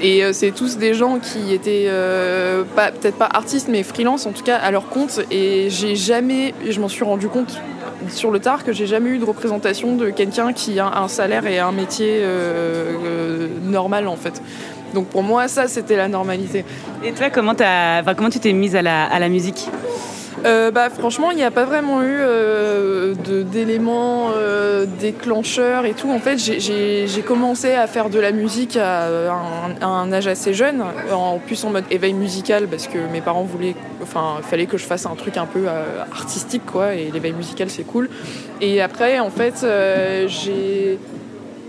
Et 0.00 0.22
c'est 0.32 0.50
tous 0.50 0.76
des 0.76 0.92
gens 0.92 1.18
qui 1.18 1.54
étaient 1.54 1.90
peut-être 2.76 3.16
pas 3.16 3.28
artistes, 3.32 3.68
mais 3.68 3.82
freelance, 3.82 4.26
en 4.26 4.32
tout 4.32 4.42
cas 4.42 4.56
à 4.56 4.70
leur 4.70 4.88
compte. 4.88 5.20
Et 5.30 5.68
j'ai 5.70 5.96
jamais, 5.96 6.54
je 6.68 6.80
m'en 6.80 6.88
suis 6.88 7.04
rendu 7.04 7.28
compte 7.28 7.58
sur 8.08 8.30
le 8.30 8.40
tard 8.40 8.64
que 8.64 8.72
j'ai 8.72 8.86
jamais 8.86 9.10
eu 9.10 9.18
de 9.18 9.24
représentation 9.24 9.96
de 9.96 10.10
quelqu'un 10.10 10.52
qui 10.52 10.78
a 10.78 10.98
un 10.98 11.08
salaire 11.08 11.46
et 11.46 11.58
un 11.58 11.72
métier 11.72 12.18
euh, 12.20 12.94
euh, 13.04 13.48
normal 13.62 14.08
en 14.08 14.16
fait. 14.16 14.42
Donc 14.94 15.06
pour 15.08 15.22
moi, 15.22 15.48
ça, 15.48 15.68
c'était 15.68 15.96
la 15.96 16.08
normalité. 16.08 16.64
Et 17.04 17.12
toi, 17.12 17.30
comment, 17.30 17.54
as, 17.58 18.02
comment 18.14 18.30
tu 18.30 18.38
t'es 18.38 18.52
mise 18.52 18.76
à 18.76 18.82
la, 18.82 19.04
à 19.04 19.18
la 19.18 19.28
musique? 19.28 19.68
Euh, 20.44 20.70
bah, 20.70 20.90
franchement, 20.90 21.30
il 21.30 21.36
n'y 21.36 21.44
a 21.44 21.50
pas 21.50 21.64
vraiment 21.64 22.02
eu 22.02 22.16
euh, 22.20 23.14
d'éléments 23.14 24.30
euh, 24.34 24.86
déclencheurs 25.00 25.86
et 25.86 25.94
tout. 25.94 26.10
En 26.10 26.18
fait, 26.18 26.38
j'ai 26.38 27.22
commencé 27.22 27.72
à 27.72 27.86
faire 27.86 28.10
de 28.10 28.18
la 28.18 28.32
musique 28.32 28.76
à 28.76 29.08
un, 29.80 30.12
âge 30.12 30.26
assez 30.26 30.54
jeune, 30.54 30.82
en 31.12 31.38
plus 31.38 31.64
en 31.64 31.70
mode 31.70 31.84
éveil 31.90 32.12
musical, 32.12 32.68
parce 32.68 32.86
que 32.86 32.98
mes 33.12 33.20
parents 33.20 33.44
voulaient, 33.44 33.74
enfin, 34.02 34.36
il 34.38 34.44
fallait 34.44 34.66
que 34.66 34.78
je 34.78 34.84
fasse 34.84 35.06
un 35.06 35.14
truc 35.14 35.36
un 35.36 35.46
peu 35.46 35.66
artistique, 36.12 36.66
quoi, 36.66 36.94
et 36.94 37.10
l'éveil 37.10 37.32
musical, 37.32 37.70
c'est 37.70 37.84
cool. 37.84 38.08
Et 38.60 38.80
après, 38.80 39.18
en 39.18 39.30
fait, 39.30 39.66
j'ai 40.28 40.98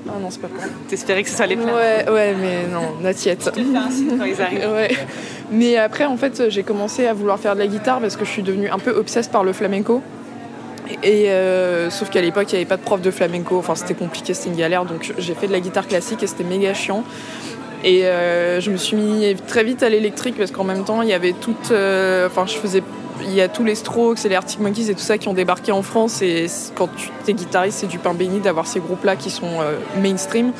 ah 0.09 0.19
non, 0.21 0.29
c'est 0.29 0.41
pas 0.41 0.47
cool. 0.47 0.69
T'espérais 0.87 1.23
que 1.23 1.29
ça 1.29 1.43
allait 1.43 1.57
plaire 1.57 1.75
Ouais, 1.75 2.09
ouais, 2.09 2.35
mais 2.39 2.67
non, 2.71 3.01
natiette. 3.01 3.51
quand 3.53 4.25
ils 4.25 4.41
arrivent. 4.41 4.71
ouais. 4.71 4.89
Mais 5.51 5.77
après, 5.77 6.05
en 6.05 6.17
fait, 6.17 6.49
j'ai 6.49 6.63
commencé 6.63 7.07
à 7.07 7.13
vouloir 7.13 7.39
faire 7.39 7.53
de 7.53 7.59
la 7.59 7.67
guitare 7.67 7.99
parce 7.99 8.17
que 8.17 8.25
je 8.25 8.29
suis 8.29 8.43
devenue 8.43 8.69
un 8.69 8.79
peu 8.79 8.91
obsesse 8.91 9.27
par 9.27 9.43
le 9.43 9.53
flamenco. 9.53 10.01
Et 11.03 11.29
euh, 11.29 11.89
sauf 11.89 12.09
qu'à 12.09 12.21
l'époque, 12.21 12.51
il 12.51 12.55
n'y 12.55 12.61
avait 12.61 12.69
pas 12.69 12.77
de 12.77 12.81
prof 12.81 13.01
de 13.01 13.11
flamenco. 13.11 13.57
Enfin, 13.57 13.75
c'était 13.75 13.93
compliqué, 13.93 14.33
c'était 14.33 14.49
une 14.49 14.55
galère. 14.55 14.85
Donc, 14.85 15.13
j'ai 15.17 15.33
fait 15.33 15.47
de 15.47 15.51
la 15.51 15.59
guitare 15.59 15.87
classique 15.87 16.23
et 16.23 16.27
c'était 16.27 16.43
méga 16.43 16.73
chiant. 16.73 17.03
Et 17.83 18.05
euh, 18.05 18.59
je 18.59 18.71
me 18.71 18.77
suis 18.77 18.97
mis 18.97 19.35
très 19.47 19.63
vite 19.63 19.83
à 19.83 19.89
l'électrique 19.89 20.35
parce 20.37 20.51
qu'en 20.51 20.63
même 20.63 20.83
temps, 20.83 21.01
il 21.01 21.09
y 21.09 21.13
avait 21.13 21.33
toute. 21.33 21.71
Euh, 21.71 22.27
enfin, 22.27 22.45
je 22.45 22.55
faisais 22.57 22.83
il 23.21 23.33
y 23.33 23.41
a 23.41 23.47
tous 23.47 23.63
les 23.63 23.73
Strokes 23.73 24.25
et 24.25 24.29
les 24.29 24.35
Arctic 24.35 24.59
Monkeys 24.59 24.91
et 24.91 24.93
tout 24.93 24.99
ça 24.99 25.17
qui 25.17 25.27
ont 25.27 25.33
débarqué 25.33 25.71
en 25.71 25.81
France. 25.81 26.21
Et 26.21 26.45
quand 26.75 26.89
tu 26.95 27.31
es 27.31 27.33
guitariste, 27.33 27.79
c'est 27.79 27.87
du 27.87 27.97
pain 27.97 28.13
béni 28.13 28.39
d'avoir 28.39 28.67
ces 28.67 28.79
groupes-là 28.79 29.15
qui 29.15 29.31
sont 29.31 29.59
euh, 29.59 29.77
mainstream. 30.01 30.51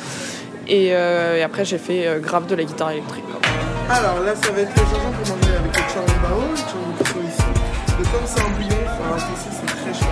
Et, 0.66 0.92
après, 0.92 1.64
j'ai 1.64 1.78
fait 1.78 2.20
grave 2.20 2.46
de 2.46 2.54
la 2.54 2.64
guitare 2.64 2.90
électrique. 2.90 3.24
Alors 3.90 4.20
là, 4.20 4.34
ça 4.36 4.52
va 4.52 4.60
être 4.60 4.68
le 4.68 4.82
changeant 4.84 5.12
pour 5.12 5.36
manger 5.36 5.56
avec 5.56 5.74
le 5.74 5.82
charbon 5.88 6.42
le 6.50 6.56
charbon 6.56 7.26
ici. 7.26 7.42
Et 7.98 8.02
comme 8.02 8.26
c'est 8.26 8.40
un 8.40 8.50
bouillon, 8.50 8.76
enfin, 8.84 9.16
ici 9.16 9.48
c'est 9.50 9.66
très 9.66 9.94
chaud. 9.94 10.06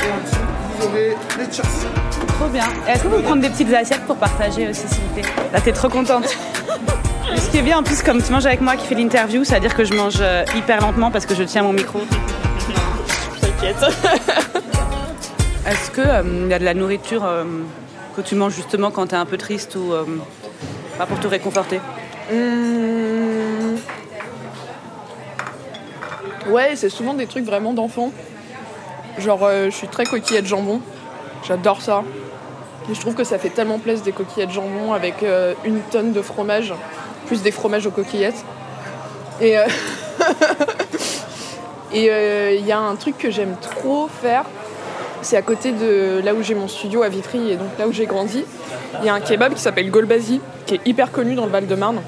Et 0.00 0.10
en 0.10 0.24
dessous, 0.24 0.36
vous 0.72 0.86
aurez 0.86 1.16
les 1.38 1.44
chassis. 1.44 1.86
Trop 2.28 2.48
bien. 2.48 2.64
Est-ce 2.86 3.02
que 3.02 3.08
vous 3.08 3.20
prendre 3.20 3.42
des 3.42 3.50
petites 3.50 3.74
assiettes 3.74 4.06
pour 4.06 4.16
partager 4.16 4.68
aussi, 4.68 4.88
s'il 4.88 5.02
vous 5.02 5.14
plaît 5.14 5.30
Là, 5.52 5.60
t'es 5.60 5.72
trop 5.72 5.90
contente. 5.90 6.24
Ce 7.36 7.50
qui 7.50 7.58
est 7.58 7.62
bien 7.62 7.78
en 7.78 7.82
plus, 7.82 8.02
comme 8.02 8.22
tu 8.22 8.32
manges 8.32 8.46
avec 8.46 8.62
moi 8.62 8.74
qui 8.76 8.86
fait 8.86 8.94
l'interview, 8.94 9.44
c'est-à-dire 9.44 9.74
que 9.74 9.84
je 9.84 9.92
mange 9.92 10.16
euh, 10.20 10.44
hyper 10.56 10.80
lentement 10.80 11.10
parce 11.10 11.26
que 11.26 11.34
je 11.34 11.42
tiens 11.42 11.62
mon 11.64 11.74
micro. 11.74 12.00
T'inquiète. 13.40 13.76
Est-ce 15.66 15.90
qu'il 15.90 16.04
euh, 16.04 16.48
y 16.48 16.54
a 16.54 16.58
de 16.58 16.64
la 16.64 16.72
nourriture 16.72 17.26
euh, 17.26 17.44
que 18.16 18.22
tu 18.22 18.34
manges 18.34 18.54
justement 18.54 18.90
quand 18.90 19.08
tu 19.08 19.14
es 19.14 19.18
un 19.18 19.26
peu 19.26 19.36
triste 19.36 19.76
ou 19.76 19.92
Pas 20.96 21.04
pour 21.04 21.20
te 21.20 21.26
réconforter 21.26 21.80
Hum. 22.30 23.78
Ouais, 26.48 26.76
c'est 26.76 26.88
souvent 26.88 27.14
des 27.14 27.26
trucs 27.26 27.44
vraiment 27.44 27.72
d'enfants. 27.72 28.12
Genre, 29.18 29.44
euh, 29.44 29.66
je 29.66 29.76
suis 29.76 29.88
très 29.88 30.04
coquillette 30.04 30.46
jambon. 30.46 30.80
J'adore 31.46 31.82
ça. 31.82 32.04
Et 32.90 32.94
je 32.94 33.00
trouve 33.00 33.14
que 33.14 33.24
ça 33.24 33.38
fait 33.38 33.50
tellement 33.50 33.78
plaisir 33.78 34.04
des 34.04 34.12
coquillettes 34.12 34.50
jambon 34.50 34.94
avec 34.94 35.22
euh, 35.22 35.54
une 35.64 35.80
tonne 35.80 36.12
de 36.12 36.22
fromage, 36.22 36.72
plus 37.26 37.42
des 37.42 37.50
fromages 37.50 37.86
aux 37.86 37.90
coquillettes. 37.90 38.44
Et 39.40 39.58
euh, 39.58 39.66
euh, 41.94 42.56
il 42.58 42.66
y 42.66 42.72
a 42.72 42.78
un 42.78 42.96
truc 42.96 43.18
que 43.18 43.30
j'aime 43.30 43.56
trop 43.60 44.08
faire. 44.08 44.44
C'est 45.20 45.36
à 45.36 45.42
côté 45.42 45.72
de 45.72 46.22
là 46.24 46.32
où 46.32 46.42
j'ai 46.42 46.54
mon 46.54 46.68
studio 46.68 47.02
à 47.02 47.08
Vitry 47.08 47.50
et 47.50 47.56
donc 47.56 47.68
là 47.78 47.86
où 47.86 47.92
j'ai 47.92 48.06
grandi. 48.06 48.44
Il 49.00 49.06
y 49.06 49.10
a 49.10 49.14
un 49.14 49.20
kebab 49.20 49.52
qui 49.52 49.60
s'appelle 49.60 49.90
Golbazi, 49.90 50.40
qui 50.64 50.76
est 50.76 50.80
hyper 50.86 51.12
connu 51.12 51.34
dans 51.34 51.44
le 51.44 51.50
Val-de-Marne 51.50 52.00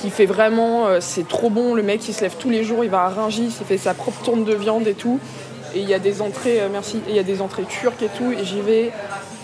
qui 0.00 0.10
fait 0.10 0.26
vraiment, 0.26 0.86
euh, 0.86 0.98
c'est 1.00 1.26
trop 1.26 1.50
bon. 1.50 1.74
Le 1.74 1.82
mec, 1.82 2.06
il 2.08 2.14
se 2.14 2.20
lève 2.22 2.36
tous 2.38 2.50
les 2.50 2.64
jours, 2.64 2.84
il 2.84 2.90
va 2.90 3.02
à 3.02 3.08
Rungis, 3.08 3.54
il 3.60 3.66
fait 3.66 3.78
sa 3.78 3.94
propre 3.94 4.22
tourne 4.22 4.44
de 4.44 4.54
viande 4.54 4.86
et 4.86 4.94
tout. 4.94 5.18
Et 5.74 5.80
il 5.80 5.88
y 5.88 5.94
a 5.94 5.98
des 5.98 6.22
entrées, 6.22 6.60
euh, 6.60 6.68
merci, 6.72 6.98
et 7.08 7.10
il 7.10 7.16
y 7.16 7.18
a 7.18 7.22
des 7.24 7.42
entrées 7.42 7.64
turques 7.64 8.02
et 8.02 8.08
tout. 8.16 8.32
Et 8.32 8.44
j'y 8.44 8.60
vais 8.60 8.92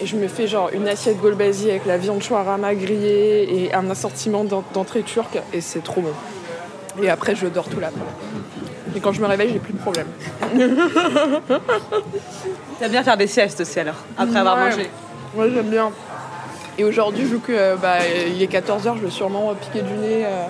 et 0.01 0.07
je 0.07 0.17
me 0.17 0.27
fais 0.29 0.47
genre 0.47 0.71
une 0.73 0.89
assiette 0.89 1.21
golbazi 1.21 1.71
avec 1.71 1.87
la 1.87 1.99
viande 1.99 2.23
shawarma 2.23 2.75
grillée 2.75 3.65
et 3.67 3.75
un 3.75 3.89
assortiment 3.91 4.43
d'en- 4.45 4.65
d'entrées 4.73 5.03
turques 5.03 5.39
et 5.53 5.61
c'est 5.61 5.83
trop 5.85 6.01
bon. 6.01 6.13
Et 7.03 7.11
après, 7.11 7.35
je 7.37 7.47
dors 7.47 7.69
tout 7.69 7.81
là. 7.81 7.91
Et 8.97 9.01
quand 9.01 9.13
je 9.13 9.21
me 9.21 9.27
réveille, 9.27 9.51
j'ai 9.53 9.59
plus 9.59 9.73
de 9.73 9.79
problème. 9.79 10.07
T'aimes 12.79 12.91
bien 12.91 13.03
faire 13.03 13.17
des 13.17 13.27
siestes 13.27 13.61
aussi 13.61 13.81
alors, 13.81 13.97
après 14.17 14.39
avoir 14.39 14.57
mangé 14.57 14.89
Ouais, 15.37 15.49
j'aime 15.53 15.69
bien. 15.69 15.91
Et 16.79 16.85
aujourd'hui, 16.85 17.25
vu 17.25 17.39
que 17.39 17.53
euh, 17.53 17.77
bah, 17.77 17.99
il 18.07 18.43
est 18.43 18.53
14h, 18.53 18.97
je 18.97 19.05
vais 19.05 19.11
sûrement 19.11 19.51
euh, 19.51 19.55
piquer 19.55 19.83
du 19.83 19.93
nez 19.95 20.25
euh, 20.27 20.45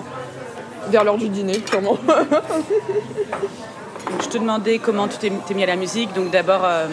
vers 0.89 1.03
l'heure 1.03 1.17
du 1.17 1.29
dîner, 1.29 1.61
sûrement. 1.69 1.97
Je 4.21 4.27
te 4.27 4.37
demandais 4.37 4.77
comment 4.79 5.07
tu 5.07 5.17
t'es 5.17 5.31
t'es 5.47 5.53
mis 5.55 5.63
à 5.63 5.67
la 5.67 5.75
musique. 5.75 6.13
Donc 6.13 6.29
d'abord 6.31 6.61
euh, 6.63 6.87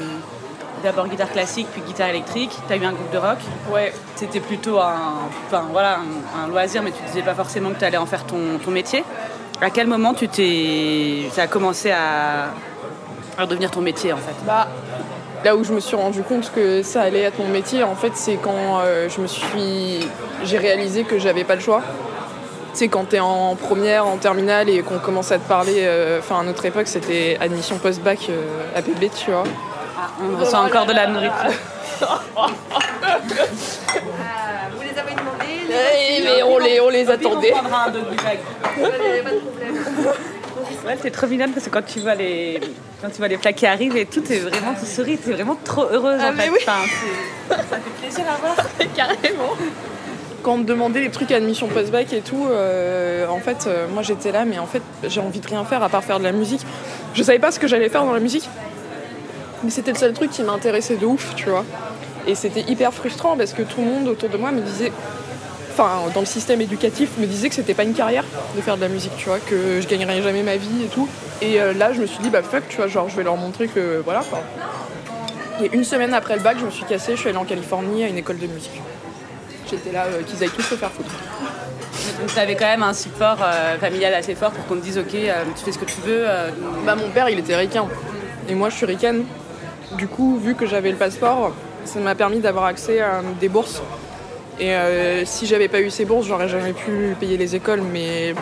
d'abord 0.82 1.06
guitare 1.08 1.30
classique, 1.30 1.66
puis 1.72 1.82
guitare 1.82 2.08
électrique. 2.08 2.50
Tu 2.66 2.72
as 2.72 2.76
eu 2.76 2.84
un 2.84 2.92
groupe 2.92 3.10
de 3.12 3.18
rock? 3.18 3.38
ouais. 3.72 3.92
C'était 4.16 4.40
plutôt 4.40 4.78
un, 4.78 5.28
enfin, 5.46 5.64
voilà, 5.70 5.98
un, 5.98 6.44
un 6.44 6.48
loisir, 6.48 6.82
mais 6.82 6.90
tu 6.90 7.02
disais 7.06 7.22
pas 7.22 7.34
forcément 7.34 7.70
que 7.70 7.78
tu 7.78 7.84
allais 7.84 7.96
en 7.98 8.06
faire 8.06 8.24
ton, 8.24 8.58
ton 8.64 8.70
métier. 8.70 9.04
À 9.60 9.70
quel 9.70 9.86
moment 9.86 10.14
tu 10.14 10.28
t'es, 10.28 11.28
ça 11.32 11.42
a 11.42 11.46
commencé 11.46 11.90
à, 11.90 12.46
à 13.38 13.46
devenir 13.46 13.70
ton 13.70 13.80
métier 13.80 14.12
en 14.12 14.16
fait? 14.18 14.34
Bah, 14.46 14.68
là 15.44 15.56
où 15.56 15.64
je 15.64 15.72
me 15.72 15.80
suis 15.80 15.96
rendu 15.96 16.22
compte 16.22 16.50
que 16.54 16.82
ça 16.82 17.02
allait 17.02 17.22
être 17.22 17.38
mon 17.38 17.48
métier, 17.48 17.82
en 17.82 17.94
fait, 17.94 18.12
c'est 18.14 18.36
quand 18.36 18.80
euh, 18.80 19.08
je 19.08 19.20
me 19.20 19.26
suis, 19.26 20.00
j'ai 20.44 20.58
réalisé 20.58 21.04
que 21.04 21.18
j'avais 21.18 21.44
pas 21.44 21.54
le 21.54 21.60
choix. 21.60 21.82
C'est 22.74 22.88
quand 22.88 23.04
t'es 23.10 23.20
en 23.20 23.54
première, 23.54 24.06
en 24.06 24.16
terminale 24.16 24.68
et 24.70 24.82
qu'on 24.82 24.98
commence 24.98 25.30
à 25.30 25.38
te 25.38 25.46
parler. 25.46 25.80
euh, 25.80 26.20
Enfin, 26.20 26.40
à 26.40 26.42
notre 26.42 26.64
époque, 26.64 26.86
c'était 26.88 27.36
admission 27.40 27.76
post-bac 27.78 28.28
euh, 28.30 28.78
APB, 28.78 29.10
tu 29.14 29.30
vois. 29.30 29.44
On 30.22 30.36
reçoit 30.38 30.60
encore 30.60 30.86
de 30.86 30.92
la 30.94 31.06
nourriture. 31.06 31.34
Vous 34.74 34.82
les 34.82 34.98
avez 34.98 35.12
demandés 35.12 35.68
Eh, 35.70 36.22
mais 36.24 36.42
on 36.42 36.58
les, 36.58 36.80
on 36.80 36.88
les 36.88 37.08
attendait. 37.10 37.52
On 37.54 37.58
prendra 37.58 37.86
un. 37.88 37.92
Ouais, 40.86 40.96
t'es 40.96 41.10
trop 41.10 41.26
mignonne 41.28 41.52
parce 41.52 41.66
que 41.66 41.70
quand 41.70 41.82
tu 41.86 42.00
vois 42.00 42.14
les, 42.16 42.58
quand 43.00 43.08
tu 43.08 43.18
vois 43.18 43.28
les 43.28 43.36
plats 43.38 43.52
qui 43.52 43.66
arrivent 43.66 43.96
et 43.96 44.06
tout, 44.06 44.20
t'es 44.20 44.38
vraiment, 44.38 44.74
tu 44.78 44.84
souris, 44.84 45.16
t'es 45.16 45.32
vraiment 45.32 45.56
trop 45.64 45.84
heureuse 45.84 46.18
Ah, 46.20 46.30
en 46.30 46.32
mais 46.32 46.44
fait. 46.44 46.50
oui. 46.50 46.58
Enfin, 46.62 46.78
c'est- 46.88 47.54
ça 47.54 47.76
fait 47.76 47.90
plaisir 48.00 48.24
à 48.28 48.36
voir. 48.40 48.56
Carrément. 48.96 49.52
Quand 50.42 50.54
on 50.54 50.58
me 50.58 50.64
demandait 50.64 51.00
les 51.00 51.10
trucs 51.10 51.30
admission 51.30 51.68
post-bac 51.68 52.12
et 52.12 52.20
tout, 52.20 52.46
euh, 52.50 53.28
en 53.28 53.38
fait, 53.38 53.66
euh, 53.68 53.86
moi 53.94 54.02
j'étais 54.02 54.32
là, 54.32 54.44
mais 54.44 54.58
en 54.58 54.66
fait, 54.66 54.82
j'ai 55.06 55.20
envie 55.20 55.38
de 55.38 55.46
rien 55.46 55.64
faire 55.64 55.84
à 55.84 55.88
part 55.88 56.02
faire 56.02 56.18
de 56.18 56.24
la 56.24 56.32
musique. 56.32 56.62
Je 57.14 57.22
savais 57.22 57.38
pas 57.38 57.52
ce 57.52 57.60
que 57.60 57.68
j'allais 57.68 57.88
faire 57.88 58.04
dans 58.04 58.12
la 58.12 58.18
musique, 58.18 58.48
mais 59.62 59.70
c'était 59.70 59.92
le 59.92 59.98
seul 59.98 60.12
truc 60.14 60.30
qui 60.32 60.42
m'intéressait 60.42 60.96
de 60.96 61.06
ouf, 61.06 61.36
tu 61.36 61.48
vois. 61.48 61.64
Et 62.26 62.34
c'était 62.34 62.62
hyper 62.62 62.92
frustrant 62.92 63.36
parce 63.36 63.52
que 63.52 63.62
tout 63.62 63.80
le 63.82 63.86
monde 63.86 64.08
autour 64.08 64.28
de 64.30 64.36
moi 64.36 64.50
me 64.50 64.60
disait, 64.62 64.90
enfin, 65.72 66.10
dans 66.14 66.20
le 66.20 66.26
système 66.26 66.60
éducatif, 66.60 67.10
me 67.18 67.26
disait 67.26 67.48
que 67.48 67.54
c'était 67.54 67.74
pas 67.74 67.84
une 67.84 67.94
carrière 67.94 68.24
de 68.56 68.60
faire 68.60 68.76
de 68.76 68.82
la 68.82 68.88
musique, 68.88 69.16
tu 69.16 69.26
vois, 69.26 69.38
que 69.38 69.80
je 69.80 69.88
gagnerais 69.88 70.22
jamais 70.22 70.42
ma 70.42 70.56
vie 70.56 70.84
et 70.84 70.88
tout. 70.88 71.08
Et 71.40 71.60
euh, 71.60 71.72
là, 71.72 71.92
je 71.92 72.00
me 72.00 72.06
suis 72.06 72.18
dit, 72.22 72.30
bah 72.30 72.42
fuck, 72.42 72.68
tu 72.68 72.76
vois, 72.76 72.86
genre, 72.86 73.08
je 73.08 73.16
vais 73.16 73.22
leur 73.22 73.36
montrer 73.36 73.68
que 73.68 74.00
voilà, 74.04 74.20
quoi. 74.20 74.42
Et 75.62 75.70
une 75.72 75.84
semaine 75.84 76.14
après 76.14 76.36
le 76.36 76.42
bac, 76.42 76.56
je 76.58 76.64
me 76.64 76.70
suis 76.70 76.84
cassée, 76.84 77.12
je 77.14 77.20
suis 77.20 77.28
allée 77.28 77.38
en 77.38 77.44
Californie 77.44 78.04
à 78.04 78.08
une 78.08 78.18
école 78.18 78.38
de 78.38 78.46
musique. 78.46 78.80
J'étais 79.70 79.92
là, 79.92 80.04
euh, 80.04 80.22
qu'ils 80.22 80.42
aillent 80.42 80.50
tous 80.50 80.62
se 80.62 80.74
faire 80.74 80.90
foutre. 80.90 81.10
Donc 82.20 82.34
t'avais 82.34 82.54
quand 82.56 82.66
même 82.66 82.82
un 82.82 82.92
support 82.92 83.38
euh, 83.42 83.78
familial 83.78 84.14
assez 84.14 84.34
fort 84.34 84.50
pour 84.50 84.66
qu'on 84.66 84.76
te 84.76 84.82
dise 84.82 84.98
ok, 84.98 85.06
tu 85.10 85.64
fais 85.64 85.72
ce 85.72 85.78
que 85.78 85.84
tu 85.84 86.00
veux. 86.02 86.24
Bah, 86.84 86.94
mon 86.94 87.08
père, 87.10 87.28
il 87.28 87.38
était 87.38 87.56
ricain. 87.56 87.86
Et 88.48 88.54
moi, 88.54 88.70
je 88.70 88.76
suis 88.76 88.86
ricaine. 88.86 89.24
Du 89.92 90.08
coup, 90.08 90.38
vu 90.42 90.54
que 90.54 90.66
j'avais 90.66 90.90
le 90.90 90.96
passeport, 90.96 91.52
ça 91.84 92.00
m'a 92.00 92.14
permis 92.14 92.40
d'avoir 92.40 92.64
accès 92.64 93.00
à 93.00 93.22
des 93.40 93.48
bourses. 93.48 93.82
Et 94.60 94.74
euh, 94.74 95.24
si 95.24 95.46
j'avais 95.46 95.68
pas 95.68 95.80
eu 95.80 95.90
ces 95.90 96.04
bourses, 96.04 96.26
j'aurais 96.26 96.48
jamais 96.48 96.72
pu 96.72 97.16
payer 97.18 97.36
les 97.36 97.56
écoles. 97.56 97.82
Mais 97.92 98.34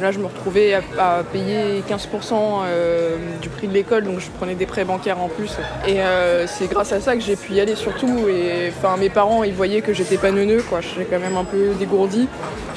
là, 0.00 0.10
je 0.12 0.18
me 0.18 0.26
retrouvais 0.26 0.74
à, 0.74 1.22
payer 1.32 1.82
15% 1.88 2.32
euh, 2.32 3.16
du 3.40 3.48
prix 3.48 3.68
de 3.68 3.74
l'école, 3.74 4.04
donc 4.04 4.20
je 4.20 4.28
prenais 4.30 4.54
des 4.54 4.66
prêts 4.66 4.84
bancaires 4.84 5.20
en 5.20 5.28
plus. 5.28 5.56
Et 5.86 6.00
euh, 6.00 6.46
c'est 6.46 6.68
grâce 6.68 6.92
à 6.92 7.00
ça 7.00 7.14
que 7.14 7.20
j'ai 7.20 7.36
pu 7.36 7.52
y 7.52 7.60
aller 7.60 7.76
surtout. 7.76 8.28
Et 8.28 8.72
enfin, 8.76 8.96
mes 8.96 9.10
parents, 9.10 9.44
ils 9.44 9.54
voyaient 9.54 9.82
que 9.82 9.92
j'étais 9.92 10.16
pas 10.16 10.30
neuneux, 10.30 10.62
quoi. 10.68 10.80
J'étais 10.80 11.04
quand 11.04 11.20
même 11.20 11.36
un 11.36 11.44
peu 11.44 11.74
dégourdi. 11.78 12.28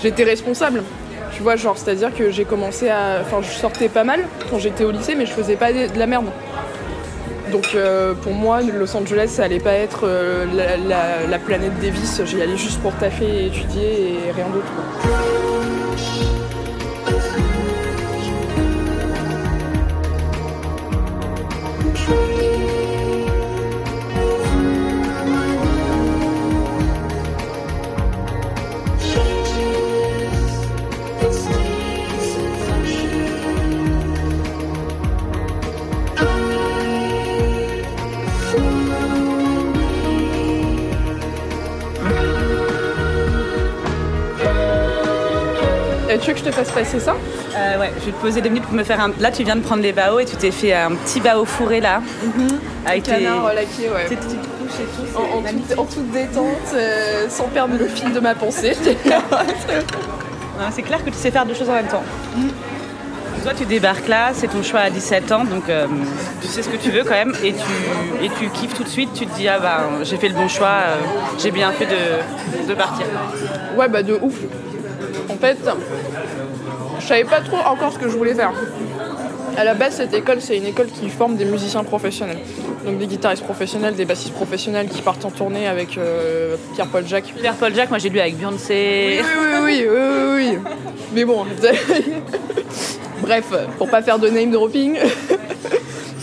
J'étais 0.01 0.23
responsable. 0.23 0.83
Tu 1.33 1.43
vois, 1.43 1.55
genre, 1.55 1.77
c'est-à-dire 1.77 2.13
que 2.13 2.29
j'ai 2.29 2.43
commencé 2.43 2.89
à. 2.89 3.21
Enfin, 3.21 3.41
je 3.41 3.49
sortais 3.49 3.87
pas 3.87 4.03
mal 4.03 4.25
quand 4.49 4.59
j'étais 4.59 4.83
au 4.83 4.91
lycée, 4.91 5.15
mais 5.15 5.25
je 5.25 5.31
faisais 5.31 5.55
pas 5.55 5.71
de 5.71 5.97
la 5.97 6.07
merde. 6.07 6.25
Donc 7.51 7.71
euh, 7.75 8.13
pour 8.13 8.33
moi, 8.33 8.61
Los 8.61 8.95
Angeles, 8.95 9.27
ça 9.27 9.43
allait 9.43 9.59
pas 9.59 9.73
être 9.73 10.01
euh, 10.05 10.45
la, 10.55 10.77
la- 10.77 11.27
la 11.29 11.39
planète 11.39 11.73
Davis. 11.81 12.21
J'y 12.25 12.41
allais 12.41 12.57
juste 12.57 12.79
pour 12.81 12.93
taffer 12.95 13.25
et 13.25 13.45
étudier 13.47 14.13
et 14.27 14.31
rien 14.31 14.47
d'autre. 14.49 15.40
Veux 46.31 46.39
que 46.39 46.45
je 46.45 46.49
te 46.49 46.55
fasse 46.55 46.71
passer 46.71 46.99
ça 46.99 47.15
euh, 47.55 47.79
ouais, 47.79 47.91
je 47.99 48.05
vais 48.05 48.11
te 48.11 48.21
poser 48.21 48.41
deux 48.41 48.49
minutes 48.49 48.65
pour 48.65 48.73
me 48.75 48.83
faire 48.83 49.01
un. 49.01 49.11
Là, 49.19 49.31
tu 49.31 49.43
viens 49.43 49.55
de 49.55 49.61
prendre 49.61 49.81
les 49.83 49.91
baos 49.91 50.19
et 50.19 50.25
tu 50.25 50.35
t'es 50.37 50.51
fait 50.51 50.73
un 50.73 50.91
petit 50.91 51.19
bao 51.19 51.43
fourré 51.45 51.81
là, 51.81 52.01
avec 52.85 53.03
tes, 53.03 53.11
Canard 53.11 53.53
laqué, 53.53 53.89
ouais. 53.89 54.05
tes 54.07 54.15
petites 54.15 54.39
couches 54.39 54.79
et 54.79 54.85
tout. 54.85 55.17
En, 55.17 55.39
en 55.39 55.41
toute, 55.41 55.79
en 55.79 55.85
toute 55.85 56.11
détente, 56.11 56.45
euh, 56.73 57.25
sans 57.29 57.47
perdre 57.49 57.75
le 57.77 57.87
fil 57.87 58.13
de 58.13 58.19
ma 58.19 58.35
pensée. 58.35 58.73
C'est 60.71 60.81
clair 60.83 61.03
que 61.03 61.09
tu 61.09 61.15
sais 61.17 61.31
faire 61.31 61.45
deux 61.45 61.55
choses 61.55 61.69
en 61.69 61.73
même 61.73 61.87
temps. 61.87 62.03
Toi, 63.43 63.53
tu 63.57 63.65
débarques 63.65 64.07
là, 64.07 64.29
c'est 64.33 64.47
ton 64.47 64.61
choix 64.61 64.81
à 64.81 64.89
17 64.91 65.31
ans, 65.31 65.43
donc 65.43 65.67
euh, 65.67 65.87
tu 66.41 66.47
sais 66.47 66.61
ce 66.61 66.69
que 66.69 66.77
tu 66.77 66.91
veux 66.91 67.03
quand 67.03 67.15
même, 67.15 67.33
et 67.43 67.53
tu, 67.53 68.23
et 68.23 68.29
tu 68.39 68.47
kiffes 68.49 68.75
tout 68.75 68.83
de 68.83 68.89
suite, 68.89 69.09
tu 69.15 69.25
te 69.25 69.35
dis, 69.35 69.47
ah 69.47 69.57
bah, 69.57 69.79
j'ai 70.03 70.17
fait 70.17 70.27
le 70.27 70.35
bon 70.35 70.47
choix, 70.47 70.67
euh, 70.67 70.97
j'ai 71.39 71.49
bien 71.49 71.71
fait 71.71 71.87
de, 71.87 72.67
de 72.67 72.73
partir. 72.75 73.07
Ouais, 73.75 73.89
bah 73.89 74.03
de 74.03 74.13
ouf. 74.21 74.35
En 75.27 75.37
fait, 75.37 75.57
je 77.01 77.07
savais 77.07 77.23
pas 77.23 77.41
trop 77.41 77.57
encore 77.57 77.91
ce 77.93 77.99
que 77.99 78.09
je 78.09 78.15
voulais 78.15 78.33
faire. 78.33 78.53
À 79.57 79.63
la 79.63 79.73
base, 79.73 79.95
cette 79.95 80.13
école, 80.13 80.39
c'est 80.39 80.57
une 80.57 80.65
école 80.65 80.87
qui 80.87 81.09
forme 81.09 81.35
des 81.35 81.45
musiciens 81.45 81.83
professionnels. 81.83 82.39
Donc 82.85 82.97
des 82.97 83.07
guitaristes 83.07 83.43
professionnels, 83.43 83.95
des 83.95 84.05
bassistes 84.05 84.33
professionnels 84.33 84.87
qui 84.87 85.01
partent 85.01 85.25
en 85.25 85.31
tournée 85.31 85.67
avec 85.67 85.97
euh, 85.97 86.55
Pierre-Paul 86.73 87.05
Jacques. 87.05 87.33
Pierre 87.37 87.55
Paul 87.55 87.75
Jacques, 87.75 87.89
moi 87.89 87.99
j'ai 87.99 88.09
lu 88.09 88.19
avec 88.19 88.37
Beyoncé. 88.37 89.19
Oui, 89.21 89.25
oui, 89.63 89.85
oui, 89.85 89.87
oui, 89.89 89.97
oui, 89.97 90.57
oui. 90.57 90.71
Mais 91.13 91.25
bon. 91.25 91.45
Bref, 93.21 93.53
pour 93.77 93.89
pas 93.89 94.01
faire 94.01 94.17
de 94.19 94.29
name 94.29 94.51
dropping. 94.51 94.97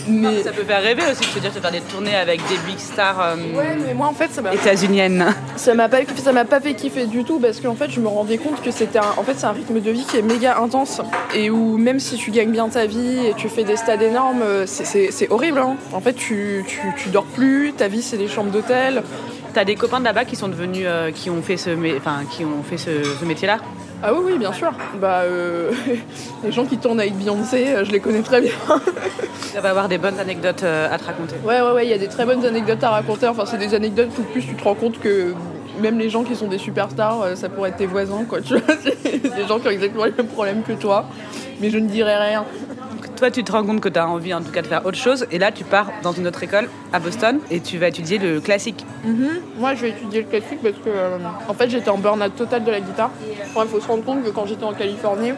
Mais. 0.09 0.43
Ça 0.43 0.51
peut 0.51 0.63
faire 0.63 0.81
rêver 0.81 1.03
aussi, 1.11 1.21
de 1.21 1.25
se 1.25 1.39
dire, 1.39 1.51
de 1.53 1.59
faire 1.59 1.71
des 1.71 1.81
tournées 1.81 2.15
avec 2.15 2.41
des 2.47 2.57
big 2.67 2.79
stars 2.79 3.19
euh, 3.21 3.35
Ouais, 3.55 3.77
mais 3.85 3.93
moi 3.93 4.07
en 4.07 4.13
fait, 4.13 4.31
ça 4.33 4.41
états-uniennes. 4.53 5.25
Ça 5.55 5.73
m'a 5.73 5.87
pas, 5.89 5.99
ça 6.17 6.31
m'a 6.31 6.45
pas 6.45 6.59
fait 6.59 6.73
kiffer 6.73 7.05
du 7.05 7.23
tout 7.23 7.39
parce 7.39 7.59
qu'en 7.59 7.75
fait 7.75 7.89
je 7.89 7.99
me 7.99 8.07
rendais 8.07 8.37
compte 8.37 8.61
que 8.61 8.71
c'était 8.71 8.99
un, 8.99 9.13
en 9.17 9.23
fait 9.23 9.33
c'est 9.37 9.45
un 9.45 9.51
rythme 9.51 9.79
de 9.79 9.91
vie 9.91 10.05
qui 10.09 10.17
est 10.17 10.21
méga 10.21 10.57
intense 10.59 11.01
et 11.33 11.49
où 11.49 11.77
même 11.77 11.99
si 11.99 12.15
tu 12.17 12.31
gagnes 12.31 12.51
bien 12.51 12.67
ta 12.69 12.85
vie 12.85 13.27
et 13.27 13.33
tu 13.35 13.49
fais 13.49 13.63
des 13.63 13.75
stades 13.75 14.01
énormes, 14.01 14.43
c'est- 14.65 15.29
horrible. 15.31 15.59
hein. 15.59 15.75
En 15.93 15.99
fait 16.01 16.13
tu, 16.13 16.63
tu, 16.67 16.79
tu 16.97 17.09
dors 17.09 17.25
plus, 17.25 17.73
ta 17.73 17.87
vie 17.87 18.01
c'est 18.01 18.17
des 18.17 18.27
chambres 18.27 18.51
d'hôtel 18.51 19.03
T'as 19.53 19.65
des 19.65 19.73
copains 19.75 19.99
de 19.99 20.05
là-bas 20.05 20.25
qui 20.25 20.35
sont 20.35 20.47
devenus, 20.47 20.83
euh, 20.87 21.09
qui 21.11 21.31
ont 21.31 21.41
fait 21.41 21.57
ce, 21.57 21.71
enfin, 21.97 22.19
qui 22.29 22.45
ont 22.45 22.61
fait 22.63 22.77
ce, 22.77 23.03
ce 23.19 23.25
métier-là? 23.25 23.57
Ah 24.01 24.13
oui, 24.13 24.31
oui, 24.31 24.37
bien 24.37 24.53
sûr. 24.53 24.71
Bah, 25.01 25.21
euh, 25.23 25.71
les 26.43 26.51
gens 26.51 26.65
qui 26.65 26.77
tournent 26.77 27.01
avec 27.01 27.15
Beyoncé, 27.15 27.67
euh, 27.67 27.83
je 27.83 27.91
les 27.91 27.99
connais 27.99 28.21
très 28.21 28.39
bien. 28.39 28.53
Ça 29.41 29.59
va 29.59 29.71
avoir 29.71 29.89
des 29.89 29.97
bonnes 29.97 30.19
anecdotes 30.19 30.63
euh, 30.63 30.93
à 30.93 30.97
te 30.97 31.03
raconter. 31.03 31.35
Ouais, 31.43 31.59
ouais, 31.59 31.71
ouais, 31.71 31.85
il 31.85 31.89
y 31.89 31.93
a 31.93 31.97
des 31.97 32.07
très 32.07 32.25
bonnes 32.25 32.45
anecdotes 32.45 32.81
à 32.83 32.91
raconter. 32.91 33.27
Enfin, 33.27 33.45
c'est 33.45 33.57
des 33.57 33.73
anecdotes 33.73 34.11
où 34.17 34.21
plus 34.23 34.45
tu 34.45 34.55
te 34.55 34.63
rends 34.63 34.75
compte 34.75 34.99
que 34.99 35.33
même 35.81 35.99
les 35.99 36.09
gens 36.09 36.23
qui 36.23 36.35
sont 36.35 36.47
des 36.47 36.57
superstars, 36.57 37.35
ça 37.35 37.49
pourrait 37.49 37.69
être 37.69 37.77
tes 37.77 37.87
voisins, 37.87 38.23
quoi. 38.27 38.39
Tu 38.39 38.55
vois, 38.55 38.75
c'est 38.81 39.21
des 39.21 39.47
gens 39.47 39.59
qui 39.59 39.67
ont 39.67 39.71
exactement 39.71 40.05
les 40.05 40.13
mêmes 40.13 40.27
problèmes 40.27 40.63
que 40.63 40.73
toi. 40.73 41.05
Mais 41.59 41.69
je 41.69 41.77
ne 41.77 41.87
dirai 41.87 42.15
rien. 42.15 42.45
Toi, 43.19 43.31
tu 43.31 43.43
te 43.43 43.51
rends 43.51 43.65
compte 43.65 43.81
que 43.81 43.89
tu 43.89 43.99
as 43.99 44.07
envie 44.07 44.33
en 44.33 44.41
tout 44.41 44.49
cas 44.49 44.61
de 44.61 44.67
faire 44.67 44.85
autre 44.85 44.97
chose, 44.97 45.27
et 45.29 45.39
là, 45.39 45.51
tu 45.51 45.65
pars 45.65 45.91
dans 46.03 46.13
une 46.13 46.25
autre 46.25 46.41
école 46.41 46.69
à 46.93 46.99
Boston 46.99 47.41
et 47.51 47.59
tu 47.59 47.77
vas 47.77 47.89
étudier 47.89 48.17
le 48.17 48.39
classique. 48.39 48.85
Moi, 49.57 49.75
je 49.75 49.81
vais 49.81 49.89
étudier 49.89 50.21
le 50.21 50.27
classique 50.27 50.59
parce 50.63 50.75
que, 50.75 50.87
euh, 50.87 51.17
en 51.49 51.53
fait, 51.53 51.69
j'étais 51.69 51.89
en 51.89 51.97
burn-out 51.97 52.33
total 52.37 52.63
de 52.63 52.71
la 52.71 52.79
guitare. 52.79 53.11
Il 53.57 53.67
faut 53.67 53.81
se 53.81 53.87
rendre 53.87 54.05
compte 54.05 54.23
que 54.23 54.29
quand 54.29 54.45
j'étais 54.45 54.63
en 54.63 54.71
Californie, 54.71 55.33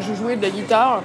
je 0.00 0.14
jouais 0.14 0.36
de 0.36 0.42
la 0.42 0.48
guitare 0.48 1.02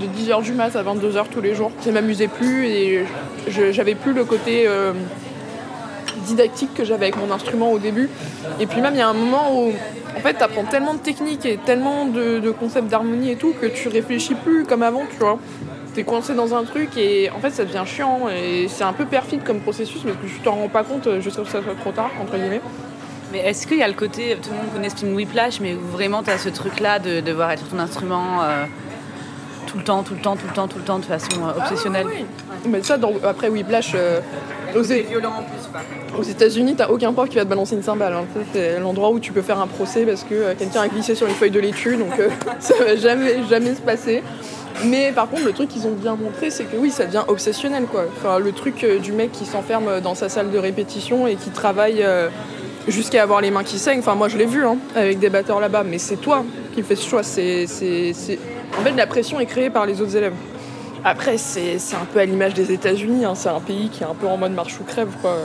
de 0.00 0.06
10h 0.06 0.40
du 0.44 0.52
mat 0.52 0.76
à 0.76 0.84
22h 0.84 1.24
tous 1.28 1.40
les 1.40 1.56
jours. 1.56 1.72
Ça 1.80 1.90
m'amusait 1.90 2.28
plus 2.28 2.66
et 2.66 3.04
j'avais 3.48 3.96
plus 3.96 4.12
le 4.12 4.24
côté 4.24 4.68
euh, 4.68 4.92
didactique 6.24 6.74
que 6.74 6.84
j'avais 6.84 7.06
avec 7.06 7.16
mon 7.16 7.30
instrument 7.32 7.70
au 7.70 7.78
début. 7.78 8.08
Et 8.60 8.66
puis 8.66 8.80
même, 8.80 8.94
il 8.94 8.98
y 8.98 9.02
a 9.02 9.08
un 9.08 9.12
moment 9.14 9.52
où, 9.54 9.72
en 10.16 10.20
fait, 10.20 10.34
t'apprends 10.34 10.64
tellement 10.64 10.94
de 10.94 10.98
techniques 11.00 11.46
et 11.46 11.56
tellement 11.58 12.06
de, 12.06 12.38
de 12.38 12.50
concepts 12.50 12.88
d'harmonie 12.88 13.30
et 13.30 13.36
tout 13.36 13.52
que 13.60 13.66
tu 13.66 13.88
réfléchis 13.88 14.34
plus 14.34 14.64
comme 14.64 14.82
avant, 14.82 15.02
tu 15.10 15.16
vois. 15.18 15.38
T'es 15.94 16.02
coincé 16.02 16.34
dans 16.34 16.54
un 16.56 16.64
truc 16.64 16.96
et 16.96 17.30
en 17.30 17.38
fait 17.38 17.50
ça 17.50 17.64
devient 17.64 17.84
chiant 17.86 18.22
et 18.28 18.66
c'est 18.68 18.82
un 18.82 18.92
peu 18.92 19.04
perfide 19.04 19.44
comme 19.44 19.60
processus 19.60 20.02
mais 20.04 20.10
que 20.10 20.26
tu 20.26 20.40
t'en 20.40 20.56
rends 20.56 20.68
pas 20.68 20.82
compte 20.82 21.08
jusqu'à 21.20 21.44
ce 21.44 21.46
que 21.46 21.52
ça 21.52 21.62
soit 21.62 21.76
trop 21.80 21.92
tard 21.92 22.10
entre 22.20 22.32
guillemets. 22.36 22.60
Mais 23.30 23.38
est-ce 23.38 23.64
qu'il 23.68 23.78
y 23.78 23.82
a 23.84 23.86
le 23.86 23.94
côté, 23.94 24.36
tout 24.42 24.50
le 24.50 24.56
monde 24.56 24.72
connaît 24.74 24.88
ce 24.88 24.96
film 24.96 25.14
Whiplash, 25.14 25.60
mais 25.60 25.74
vraiment 25.74 26.24
tu 26.24 26.30
as 26.30 26.38
ce 26.38 26.48
truc-là 26.48 26.98
de 26.98 27.20
devoir 27.20 27.52
être 27.52 27.60
sur 27.60 27.68
ton 27.68 27.78
instrument 27.78 28.42
euh, 28.42 28.64
tout 29.68 29.78
le 29.78 29.84
temps, 29.84 30.02
tout 30.02 30.14
le 30.14 30.20
temps, 30.20 30.34
tout 30.34 30.48
le 30.48 30.52
temps, 30.52 30.66
tout 30.66 30.78
le 30.78 30.84
temps, 30.84 30.98
de 30.98 31.04
façon 31.04 31.28
euh, 31.46 31.60
obsessionnelle? 31.60 32.08
Mais 32.68 32.82
ça 32.82 32.96
dans- 32.96 33.12
après 33.22 33.48
Whiplash 33.48 33.92
euh, 33.94 34.20
aux, 34.74 34.82
violent. 34.82 35.44
Aux 36.18 36.22
États-Unis 36.22 36.74
t'as 36.76 36.88
aucun 36.88 37.12
prof 37.12 37.28
qui 37.28 37.36
va 37.36 37.44
te 37.44 37.48
balancer 37.48 37.74
une 37.74 37.82
cymbale. 37.82 38.12
hein. 38.14 38.24
C'est 38.52 38.78
l'endroit 38.80 39.10
où 39.10 39.18
tu 39.20 39.32
peux 39.32 39.42
faire 39.42 39.58
un 39.60 39.66
procès 39.66 40.04
parce 40.04 40.22
que 40.22 40.34
euh, 40.34 40.54
quelqu'un 40.58 40.82
a 40.82 40.88
glissé 40.88 41.14
sur 41.14 41.26
une 41.26 41.34
feuille 41.34 41.50
de 41.50 41.60
laitue 41.60 41.96
donc 41.96 42.18
euh, 42.18 42.28
ça 42.60 42.74
va 42.78 42.96
jamais 42.96 43.42
jamais 43.48 43.74
se 43.74 43.80
passer. 43.80 44.22
Mais 44.84 45.12
par 45.12 45.28
contre, 45.30 45.44
le 45.44 45.52
truc 45.52 45.68
qu'ils 45.68 45.86
ont 45.86 45.92
bien 45.94 46.16
montré, 46.16 46.50
c'est 46.50 46.64
que 46.64 46.76
oui, 46.76 46.90
ça 46.90 47.06
devient 47.06 47.22
obsessionnel, 47.28 47.84
quoi. 47.84 48.06
Enfin, 48.16 48.40
le 48.40 48.50
truc 48.50 48.82
euh, 48.82 48.98
du 48.98 49.12
mec 49.12 49.30
qui 49.30 49.44
s'enferme 49.44 50.00
dans 50.00 50.16
sa 50.16 50.28
salle 50.28 50.50
de 50.50 50.58
répétition 50.58 51.28
et 51.28 51.36
qui 51.36 51.50
travaille 51.50 52.04
jusqu'à 52.88 53.22
avoir 53.22 53.40
les 53.40 53.52
mains 53.52 53.62
qui 53.62 53.78
saignent. 53.78 54.00
Enfin, 54.00 54.16
moi, 54.16 54.26
je 54.28 54.36
l'ai 54.36 54.46
vu, 54.46 54.66
hein, 54.66 54.76
avec 54.96 55.20
des 55.20 55.30
batteurs 55.30 55.60
là-bas. 55.60 55.84
Mais 55.84 55.98
c'est 55.98 56.16
toi 56.16 56.44
qui 56.74 56.82
fais 56.82 56.96
ce 56.96 57.08
choix. 57.08 57.22
C'est, 57.22 57.66
c'est, 57.68 58.12
c'est- 58.14 58.38
En 58.76 58.82
fait, 58.82 58.90
la 58.96 59.06
pression 59.06 59.38
est 59.38 59.46
créée 59.46 59.70
par 59.70 59.86
les 59.86 60.00
autres 60.00 60.16
élèves. 60.16 60.34
Après, 61.04 61.36
c'est, 61.36 61.76
un 61.94 62.06
peu 62.06 62.18
à 62.18 62.24
l'image 62.24 62.54
des 62.54 62.72
États-Unis. 62.72 63.26
hein. 63.26 63.34
C'est 63.34 63.50
un 63.50 63.60
pays 63.60 63.90
qui 63.90 64.02
est 64.02 64.06
un 64.06 64.14
peu 64.14 64.26
en 64.26 64.38
mode 64.38 64.52
marche 64.52 64.80
ou 64.80 64.84
crève, 64.84 65.10
quoi. 65.20 65.36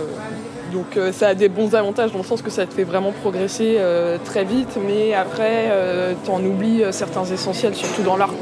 Donc, 0.71 0.95
euh, 0.95 1.11
ça 1.11 1.29
a 1.29 1.33
des 1.33 1.49
bons 1.49 1.75
avantages 1.75 2.11
dans 2.11 2.19
le 2.19 2.23
sens 2.23 2.41
que 2.41 2.49
ça 2.49 2.65
te 2.65 2.73
fait 2.73 2.83
vraiment 2.85 3.11
progresser 3.11 3.75
euh, 3.77 4.17
très 4.23 4.45
vite. 4.45 4.77
Mais 4.87 5.13
après, 5.13 5.67
euh, 5.69 6.13
t'en 6.25 6.41
oublies 6.43 6.83
certains 6.91 7.25
essentiels, 7.25 7.75
surtout 7.75 8.03
dans 8.03 8.15
l'art, 8.15 8.33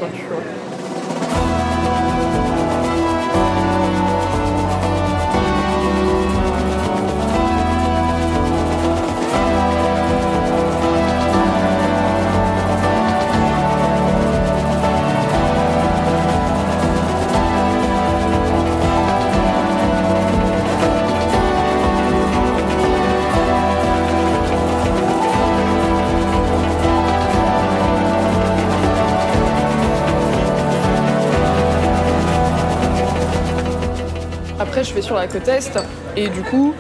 sur 35.08 35.16
la 35.16 35.28
côte 35.28 35.48
Est. 35.48 35.80
Et 36.18 36.28
du 36.28 36.42
coup, 36.42 36.74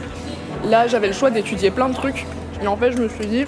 là, 0.65 0.85
j'avais 0.87 1.07
le 1.07 1.13
choix 1.13 1.31
d'étudier 1.31 1.71
plein 1.71 1.87
de 1.87 1.95
trucs. 1.95 2.25
Et 2.61 2.67
en 2.67 2.75
fait, 2.75 2.91
je 2.91 2.97
me 2.97 3.07
suis 3.07 3.25
dit, 3.25 3.45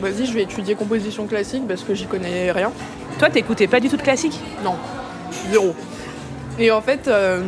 vas-y, 0.00 0.24
je 0.24 0.32
vais 0.32 0.42
étudier 0.42 0.76
composition 0.76 1.26
classique 1.26 1.64
parce 1.66 1.82
que 1.82 1.92
j'y 1.92 2.06
connais 2.06 2.52
rien. 2.52 2.70
Toi, 3.18 3.28
t'écoutais 3.28 3.66
pas 3.66 3.80
du 3.80 3.88
tout 3.88 3.96
de 3.96 4.02
classique? 4.02 4.38
Non, 4.62 4.76
zéro. 5.50 5.74
Et 6.60 6.70
en 6.70 6.80
fait, 6.80 7.08
euh, 7.08 7.42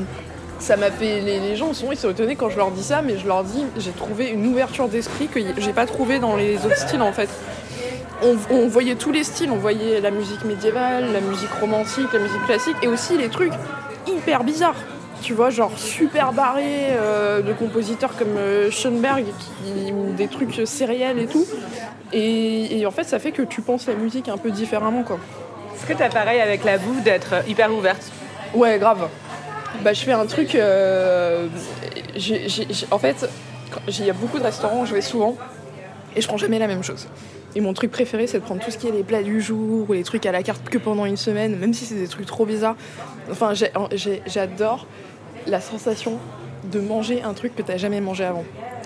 ça 0.58 0.76
m'a 0.76 0.90
fait. 0.90 1.20
Les, 1.20 1.38
les 1.38 1.54
gens 1.54 1.72
sont, 1.72 1.92
ils 1.92 1.96
sont 1.96 2.10
étonnés 2.10 2.34
quand 2.34 2.50
je 2.50 2.56
leur 2.56 2.72
dis 2.72 2.82
ça, 2.82 3.00
mais 3.00 3.16
je 3.16 3.26
leur 3.26 3.44
dis, 3.44 3.64
j'ai 3.76 3.92
trouvé 3.92 4.28
une 4.30 4.44
ouverture 4.46 4.88
d'esprit 4.88 5.28
que 5.28 5.40
j'ai 5.58 5.72
pas 5.72 5.86
trouvé 5.86 6.18
dans 6.18 6.34
les 6.36 6.56
autres 6.66 6.78
styles 6.78 7.02
en 7.02 7.12
fait. 7.12 7.28
On, 8.24 8.36
on 8.50 8.66
voyait 8.66 8.96
tous 8.96 9.12
les 9.12 9.22
styles, 9.22 9.52
on 9.52 9.58
voyait 9.58 10.00
la 10.00 10.10
musique 10.10 10.44
médiévale, 10.44 11.12
la 11.12 11.20
musique 11.20 11.52
romantique, 11.60 12.12
la 12.12 12.18
musique 12.18 12.44
classique, 12.46 12.76
et 12.82 12.88
aussi 12.88 13.16
les 13.16 13.28
trucs 13.28 13.52
hyper 14.08 14.42
bizarres. 14.42 14.74
Tu 15.22 15.34
vois, 15.34 15.50
genre 15.50 15.78
super 15.78 16.32
barrés 16.32 16.88
euh, 16.90 17.42
de 17.42 17.52
compositeurs 17.52 18.16
comme 18.16 18.36
euh, 18.36 18.70
Schoenberg, 18.70 19.24
qui, 19.64 19.92
ou 19.92 20.14
des 20.14 20.28
trucs 20.28 20.66
sériels 20.66 21.18
et 21.18 21.26
tout. 21.26 21.44
Et, 22.12 22.78
et 22.78 22.86
en 22.86 22.90
fait, 22.90 23.04
ça 23.04 23.18
fait 23.18 23.32
que 23.32 23.42
tu 23.42 23.60
penses 23.60 23.86
la 23.86 23.94
musique 23.94 24.28
un 24.28 24.38
peu 24.38 24.50
différemment, 24.50 25.02
quoi. 25.02 25.18
Est-ce 25.74 25.86
que 25.86 25.92
t'as 25.92 26.08
pareil 26.08 26.40
avec 26.40 26.64
la 26.64 26.78
bouffe 26.78 27.02
d'être 27.02 27.46
hyper 27.46 27.72
ouverte? 27.72 28.10
Ouais, 28.54 28.78
grave. 28.78 29.08
Bah, 29.82 29.92
je 29.92 30.00
fais 30.02 30.12
un 30.12 30.26
truc. 30.26 30.54
euh, 30.54 31.48
en 32.90 32.98
fait, 32.98 33.28
il 33.86 34.04
y 34.04 34.10
a 34.10 34.14
beaucoup 34.14 34.38
de 34.38 34.44
restaurants 34.44 34.80
où 34.80 34.86
je 34.86 34.94
vais 34.94 35.02
souvent 35.02 35.36
et 36.16 36.20
je 36.20 36.26
prends 36.26 36.38
jamais 36.38 36.58
la 36.58 36.66
même 36.66 36.82
chose. 36.82 37.06
Et 37.58 37.60
mon 37.60 37.72
truc 37.72 37.90
préféré, 37.90 38.28
c'est 38.28 38.38
de 38.38 38.44
prendre 38.44 38.62
tout 38.64 38.70
ce 38.70 38.78
qui 38.78 38.86
est 38.86 38.92
les 38.92 39.02
plats 39.02 39.24
du 39.24 39.40
jour 39.40 39.90
ou 39.90 39.92
les 39.92 40.04
trucs 40.04 40.24
à 40.26 40.30
la 40.30 40.44
carte 40.44 40.68
que 40.68 40.78
pendant 40.78 41.06
une 41.06 41.16
semaine, 41.16 41.56
même 41.58 41.74
si 41.74 41.86
c'est 41.86 41.96
des 41.96 42.06
trucs 42.06 42.24
trop 42.26 42.46
bizarres. 42.46 42.76
Enfin, 43.32 43.52
j'adore 44.26 44.86
la 45.48 45.60
sensation 45.60 46.18
de 46.70 46.78
manger 46.78 47.20
un 47.24 47.34
truc 47.34 47.56
que 47.56 47.62
t'as 47.62 47.76
jamais 47.76 48.00
mangé 48.00 48.22
avant. 48.24 48.44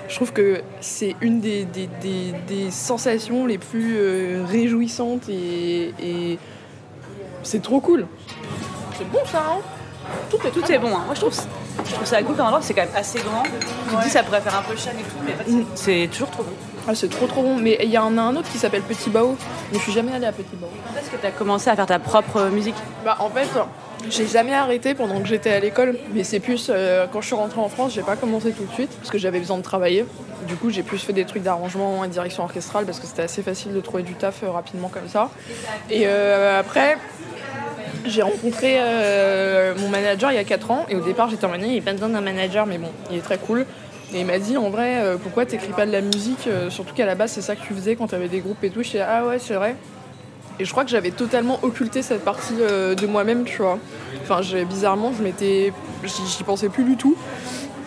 Je 0.08 0.14
trouve 0.16 0.32
que 0.32 0.62
c'est 0.80 1.16
une 1.20 1.40
des, 1.40 1.66
des- 1.66 1.86
des- 2.00 2.32
des 2.48 2.70
sensations 2.70 3.44
les 3.44 3.58
plus 3.58 3.96
euh, 3.98 4.42
réjouissantes 4.48 5.28
et, 5.28 5.92
et 6.02 6.38
c'est 7.42 7.60
trop 7.60 7.80
cool. 7.80 8.06
C'est 8.96 9.06
bon 9.10 9.20
ça, 9.30 9.42
hein? 9.50 9.58
Tout 10.30 10.38
est, 10.46 10.50
tout 10.50 10.72
est 10.72 10.78
bon. 10.78 10.88
hein. 10.96 11.02
Moi, 11.04 11.14
je 11.14 11.20
trouve, 11.20 11.34
je 11.84 11.92
trouve 11.92 12.06
ça 12.06 12.22
cool 12.22 12.36
comme 12.36 12.46
endroit. 12.46 12.62
C'est 12.62 12.72
quand 12.72 12.86
même 12.86 12.96
assez 12.96 13.18
grand. 13.20 13.42
Tu 13.42 13.96
te 13.96 14.02
dis, 14.02 14.08
ça 14.08 14.22
pourrait 14.22 14.40
faire 14.40 14.58
un 14.58 14.62
peu 14.62 14.74
cher 14.76 14.94
et 14.98 15.02
tout, 15.02 15.16
mais 15.26 15.34
en 15.34 15.36
fait, 15.44 15.50
Mm. 15.50 15.64
c'est 15.74 16.02
c'est 16.02 16.08
toujours 16.08 16.30
trop 16.30 16.42
bon. 16.42 16.50
Ah, 16.88 16.94
c'est 16.94 17.08
trop 17.08 17.26
trop 17.26 17.42
bon. 17.42 17.56
Mais 17.56 17.78
il 17.82 17.90
y 17.90 17.98
en 17.98 18.16
a 18.18 18.22
un 18.22 18.34
autre 18.36 18.50
qui 18.50 18.58
s'appelle 18.58 18.82
Petit 18.82 19.10
Bao. 19.10 19.36
Mais 19.70 19.78
je 19.78 19.82
suis 19.84 19.92
jamais 19.92 20.12
allée 20.12 20.26
à 20.26 20.32
Petit 20.32 20.56
Bao. 20.56 20.68
Quand 20.86 21.00
est-ce 21.00 21.10
que 21.10 21.16
t'as 21.16 21.30
commencé 21.30 21.70
à 21.70 21.76
faire 21.76 21.86
ta 21.86 21.98
propre 21.98 22.48
musique 22.50 22.74
Bah 23.04 23.16
en 23.20 23.30
fait, 23.30 23.48
j'ai 24.10 24.26
jamais 24.26 24.54
arrêté 24.54 24.94
pendant 24.94 25.20
que 25.20 25.28
j'étais 25.28 25.52
à 25.52 25.60
l'école. 25.60 25.96
Mais 26.12 26.24
c'est 26.24 26.40
plus 26.40 26.70
euh, 26.70 27.06
quand 27.12 27.20
je 27.20 27.26
suis 27.26 27.36
rentrée 27.36 27.60
en 27.60 27.68
France, 27.68 27.92
j'ai 27.94 28.02
pas 28.02 28.16
commencé 28.16 28.52
tout 28.52 28.64
de 28.64 28.72
suite 28.72 28.90
parce 28.98 29.10
que 29.10 29.18
j'avais 29.18 29.38
besoin 29.38 29.58
de 29.58 29.62
travailler. 29.62 30.04
Du 30.48 30.56
coup, 30.56 30.70
j'ai 30.70 30.82
plus 30.82 30.98
fait 30.98 31.12
des 31.12 31.24
trucs 31.24 31.42
d'arrangement 31.44 32.04
et 32.04 32.08
direction 32.08 32.42
orchestrale 32.42 32.84
parce 32.84 32.98
que 32.98 33.06
c'était 33.06 33.22
assez 33.22 33.42
facile 33.42 33.72
de 33.72 33.80
trouver 33.80 34.02
du 34.02 34.14
taf 34.14 34.42
euh, 34.42 34.50
rapidement 34.50 34.88
comme 34.88 35.08
ça. 35.08 35.30
Et 35.90 36.02
euh, 36.06 36.58
après. 36.58 36.98
J'ai 38.04 38.22
rencontré 38.22 38.76
euh, 38.78 39.74
mon 39.78 39.88
manager 39.88 40.32
il 40.32 40.34
y 40.34 40.38
a 40.38 40.44
4 40.44 40.70
ans 40.72 40.86
et 40.88 40.96
au 40.96 41.00
départ 41.00 41.28
j'étais 41.30 41.44
en 41.44 41.50
mode 41.50 41.60
il 41.62 41.68
n'y 41.68 41.78
a 41.78 41.82
pas 41.82 41.92
besoin 41.92 42.08
d'un 42.08 42.20
manager 42.20 42.66
mais 42.66 42.78
bon 42.78 42.88
il 43.10 43.18
est 43.18 43.22
très 43.22 43.38
cool 43.38 43.64
et 44.14 44.20
il 44.20 44.26
m'a 44.26 44.38
dit 44.38 44.56
en 44.56 44.70
vrai 44.70 45.00
euh, 45.00 45.16
pourquoi 45.16 45.46
t'écris 45.46 45.72
pas 45.72 45.86
de 45.86 45.92
la 45.92 46.00
musique 46.00 46.46
euh, 46.46 46.70
surtout 46.70 46.94
qu'à 46.94 47.06
la 47.06 47.14
base 47.14 47.32
c'est 47.32 47.42
ça 47.42 47.56
que 47.56 47.62
tu 47.66 47.74
faisais 47.74 47.96
quand 47.96 48.08
t'avais 48.08 48.28
des 48.28 48.40
groupes 48.40 48.62
et 48.62 48.70
tout 48.70 48.82
je 48.82 48.90
dis 48.90 48.98
ah 48.98 49.26
ouais 49.26 49.38
c'est 49.38 49.54
vrai 49.54 49.76
et 50.58 50.64
je 50.64 50.70
crois 50.70 50.84
que 50.84 50.90
j'avais 50.90 51.10
totalement 51.10 51.58
occulté 51.62 52.02
cette 52.02 52.24
partie 52.24 52.54
euh, 52.60 52.94
de 52.94 53.06
moi-même, 53.06 53.44
tu 53.44 53.62
vois. 53.62 53.78
Enfin, 54.22 54.40
bizarrement, 54.64 55.12
je 55.16 55.22
m'étais, 55.22 55.72
j'y 56.04 56.44
pensais 56.44 56.68
plus 56.68 56.84
du 56.84 56.96
tout. 56.96 57.16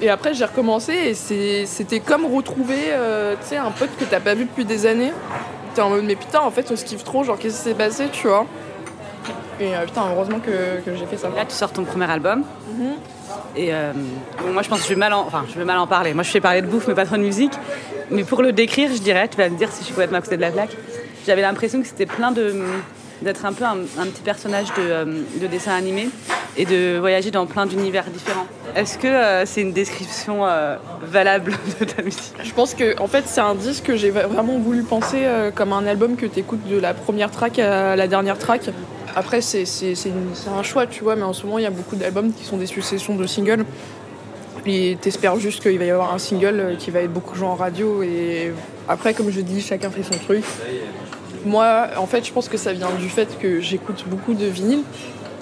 Et 0.02 0.10
après, 0.10 0.34
j'ai 0.34 0.46
recommencé 0.46 0.94
et 0.94 1.14
c'était 1.66 2.00
comme 2.00 2.26
retrouver, 2.26 2.90
euh, 2.90 3.36
un 3.52 3.72
pote 3.72 3.92
que 3.98 4.04
t'as 4.04 4.20
pas 4.20 4.34
vu 4.34 4.46
depuis 4.46 4.66
des 4.66 4.86
années. 4.86 5.14
T'es 5.74 5.82
en 5.82 5.90
mode, 5.90 6.04
mais 6.04 6.16
putain, 6.16 6.42
en 6.42 6.52
fait, 6.52 6.70
on 6.72 6.76
se 6.76 6.84
kiffe 6.84 7.04
trop, 7.04 7.24
genre, 7.24 7.38
qu'est-ce 7.38 7.58
qui 7.58 7.64
s'est 7.70 7.76
passé, 7.76 8.08
tu 8.12 8.28
vois. 8.28 8.46
Et 9.60 9.76
euh, 9.76 9.86
putain, 9.86 10.04
heureusement 10.12 10.40
que, 10.40 10.82
que 10.84 10.96
j'ai 10.96 11.06
fait 11.06 11.18
ça. 11.18 11.30
Là, 11.30 11.46
tu 11.46 11.56
sors 11.56 11.72
ton 11.72 11.84
premier 11.84 12.10
album. 12.10 12.44
Mhm. 12.70 12.94
Et 13.56 13.74
euh, 13.74 13.92
bon, 14.42 14.52
moi, 14.52 14.62
je 14.62 14.70
pense 14.70 14.80
que 14.80 14.86
je 14.86 14.90
vais 14.90 15.00
mal 15.00 15.14
en, 15.14 15.22
enfin, 15.22 15.46
je 15.52 15.58
vais 15.58 15.66
mal 15.66 15.78
en 15.78 15.88
parler. 15.88 16.14
Moi, 16.14 16.24
je 16.24 16.32
fais 16.32 16.42
parler 16.42 16.62
de 16.62 16.68
bouffe, 16.68 16.88
mais 16.88 16.94
pas 16.94 17.06
trop 17.06 17.18
de 17.18 17.22
musique. 17.22 17.54
Mais 18.12 18.24
pour 18.24 18.42
le 18.42 18.52
décrire, 18.52 18.90
je 18.94 19.02
dirais, 19.02 19.28
tu 19.28 19.38
vas 19.38 19.50
me 19.50 19.58
dire 19.58 19.72
si 19.72 19.80
je 19.80 19.86
suis 19.86 19.94
complètement 19.94 20.18
à 20.18 20.22
côté 20.22 20.36
de 20.36 20.42
la 20.42 20.52
plaque. 20.52 20.76
J'avais 21.26 21.42
l'impression 21.42 21.82
que 21.82 21.88
c'était 21.88 22.06
plein 22.06 22.32
de 22.32 22.54
d'être 23.22 23.46
un 23.46 23.54
peu 23.54 23.64
un, 23.64 23.78
un 23.98 24.08
petit 24.08 24.22
personnage 24.22 24.68
de, 24.74 24.82
euh, 24.82 25.06
de 25.42 25.48
dessin 25.48 25.74
animé 25.74 26.10
et 26.58 26.66
de 26.66 26.98
voyager 27.00 27.32
dans 27.32 27.46
plein 27.46 27.66
d'univers 27.66 28.06
différents. 28.06 28.46
Est-ce 28.76 28.98
que 28.98 29.08
euh, 29.08 29.46
c'est 29.46 29.62
une 29.62 29.72
description 29.72 30.46
euh, 30.46 30.76
valable 31.02 31.54
de 31.80 31.86
ta 31.86 32.02
musique? 32.02 32.34
Je 32.44 32.52
pense 32.54 32.74
que 32.74 33.00
en 33.00 33.08
fait 33.08 33.24
c'est 33.26 33.42
un 33.42 33.56
disque 33.56 33.86
que 33.86 33.96
j'ai 33.96 34.12
vraiment 34.12 34.58
voulu 34.60 34.84
penser 34.84 35.22
euh, 35.24 35.52
comme 35.52 35.74
un 35.74 35.86
album 35.88 36.16
que 36.16 36.26
tu 36.26 36.40
écoutes 36.40 36.68
de 36.68 36.78
la 36.78 36.94
première 36.94 37.32
track 37.32 37.60
à 37.60 37.96
la 37.96 38.08
dernière 38.08 38.38
track. 38.38 38.70
Après 39.16 39.42
c'est 39.42 39.64
un 40.54 40.64
choix 40.64 40.88
tu 40.88 41.04
vois 41.04 41.16
mais 41.16 41.24
en 41.24 41.34
ce 41.34 41.46
moment 41.46 41.58
il 41.58 41.64
y 41.64 41.68
a 41.68 41.72
beaucoup 41.72 41.96
d'albums 41.96 42.34
qui 42.34 42.44
sont 42.44 42.58
des 42.58 42.66
successions 42.66 43.16
de 43.16 43.26
singles. 43.28 43.66
Et 44.68 44.98
t'espères 45.00 45.38
juste 45.38 45.62
qu'il 45.62 45.78
va 45.78 45.86
y 45.86 45.92
avoir 45.92 46.14
un 46.14 46.18
single 46.18 46.60
euh, 46.60 46.76
qui 46.76 46.90
va 46.90 47.02
être 47.02 47.14
beaucoup 47.14 47.36
joué 47.36 47.46
en 47.46 47.54
radio 47.54 48.02
et 48.02 48.52
après 48.88 49.14
comme 49.14 49.30
je 49.30 49.42
dis 49.42 49.62
chacun 49.62 49.92
fait 49.92 50.04
son 50.04 50.18
truc. 50.20 50.44
Moi 51.46 51.88
en 51.98 52.08
fait 52.08 52.26
je 52.26 52.34
pense 52.34 52.50
que 52.50 52.58
ça 52.58 52.74
vient 52.74 52.90
du 53.00 53.10
fait 53.10 53.38
que 53.40 53.62
j'écoute 53.62 54.06
beaucoup 54.08 54.34
de 54.34 54.46
vinyle 54.46 54.84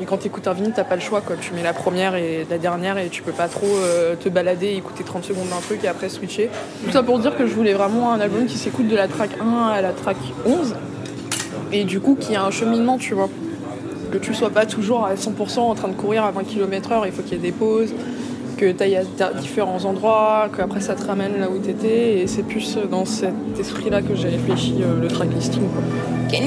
et 0.01 0.05
quand 0.05 0.17
tu 0.17 0.27
écoutes 0.27 0.47
un 0.47 0.53
vinyle, 0.53 0.73
t'as 0.75 0.83
pas 0.83 0.95
le 0.95 1.01
choix. 1.01 1.21
Quoi. 1.21 1.35
Tu 1.39 1.53
mets 1.53 1.63
la 1.63 1.73
première 1.73 2.15
et 2.15 2.45
la 2.49 2.57
dernière 2.57 2.97
et 2.97 3.09
tu 3.09 3.21
peux 3.21 3.31
pas 3.31 3.47
trop 3.47 3.67
euh, 3.67 4.15
te 4.15 4.27
balader 4.27 4.67
et 4.67 4.77
écouter 4.77 5.03
30 5.03 5.23
secondes 5.23 5.49
d'un 5.49 5.61
truc 5.61 5.83
et 5.83 5.87
après 5.87 6.09
switcher. 6.09 6.49
Tout 6.83 6.91
ça 6.91 7.03
pour 7.03 7.19
dire 7.19 7.37
que 7.37 7.45
je 7.45 7.53
voulais 7.53 7.73
vraiment 7.73 8.11
un 8.11 8.19
album 8.19 8.45
qui 8.45 8.57
s'écoute 8.57 8.87
de 8.87 8.95
la 8.95 9.07
track 9.07 9.31
1 9.39 9.67
à 9.67 9.81
la 9.81 9.93
track 9.93 10.17
11 10.45 10.75
et 11.71 11.83
du 11.83 11.99
coup 11.99 12.15
qui 12.19 12.35
a 12.35 12.43
un 12.43 12.51
cheminement, 12.51 12.97
tu 12.97 13.13
vois. 13.13 13.29
Que 14.13 14.19
tu 14.19 14.35
sois 14.35 14.51
pas 14.51 14.67
toujours 14.67 15.05
à 15.05 15.15
100% 15.15 15.57
en 15.57 15.73
train 15.73 15.87
de 15.87 15.93
courir 15.93 16.23
à 16.23 16.29
20 16.29 16.43
km/h, 16.43 17.01
il 17.07 17.11
faut 17.11 17.23
qu'il 17.23 17.33
y 17.33 17.35
ait 17.35 17.39
des 17.39 17.51
pauses, 17.51 17.95
que 18.57 18.71
tu 18.71 18.83
ailles 18.83 18.97
à 18.97 19.33
différents 19.33 19.83
endroits, 19.85 20.49
qu'après 20.55 20.81
ça 20.81 20.93
te 20.93 21.03
ramène 21.03 21.39
là 21.39 21.49
où 21.49 21.57
t'étais. 21.57 22.19
Et 22.19 22.27
c'est 22.27 22.43
plus 22.43 22.77
dans 22.91 23.05
cet 23.05 23.33
esprit-là 23.59 24.03
que 24.03 24.13
j'ai 24.13 24.29
réfléchi 24.29 24.75
euh, 24.81 25.01
le 25.01 25.07
track 25.07 25.29
listing. 25.33 25.63
quoi. 25.63 25.81
Can? 26.31 26.43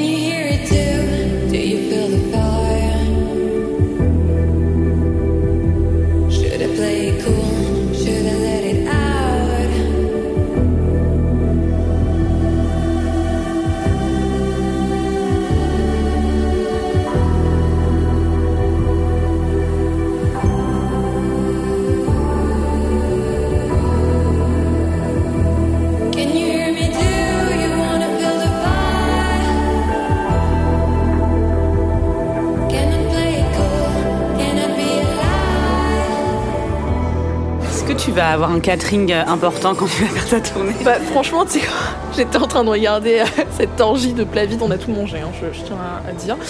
Vas 38.16 38.30
avoir 38.30 38.50
un 38.50 38.60
catering 38.60 39.12
euh, 39.12 39.24
important 39.26 39.74
quand 39.74 39.86
tu 39.86 40.02
vas 40.02 40.08
faire 40.08 40.28
ta 40.28 40.40
tournée 40.50 40.72
Bah, 40.84 40.98
franchement, 41.12 41.44
tu 41.44 41.60
sais 41.60 41.66
j'étais 42.16 42.38
en 42.38 42.46
train 42.46 42.64
de 42.64 42.70
regarder 42.70 43.20
euh, 43.20 43.24
cette 43.56 43.80
orgie 43.80 44.12
de 44.12 44.24
plat 44.24 44.46
vide, 44.46 44.60
on 44.62 44.70
a 44.70 44.78
tout 44.78 44.90
mangé, 44.90 45.18
hein, 45.20 45.30
je, 45.40 45.60
tiens 45.62 45.76
à, 46.08 46.12
dire. 46.12 46.36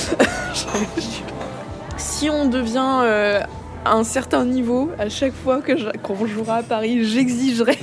si 1.97 2.31
on 2.31 2.47
devient 2.47 3.01
euh, 3.03 3.41
à 3.85 3.95
un 3.95 4.05
certain 4.05 4.45
niveau, 4.45 4.91
à 4.99 5.09
chaque 5.09 5.35
fois 5.35 5.61
que 5.61 5.73
qu'on 5.99 6.27
jouera 6.27 6.57
à 6.57 6.63
Paris, 6.63 7.05
j'exigerai 7.05 7.79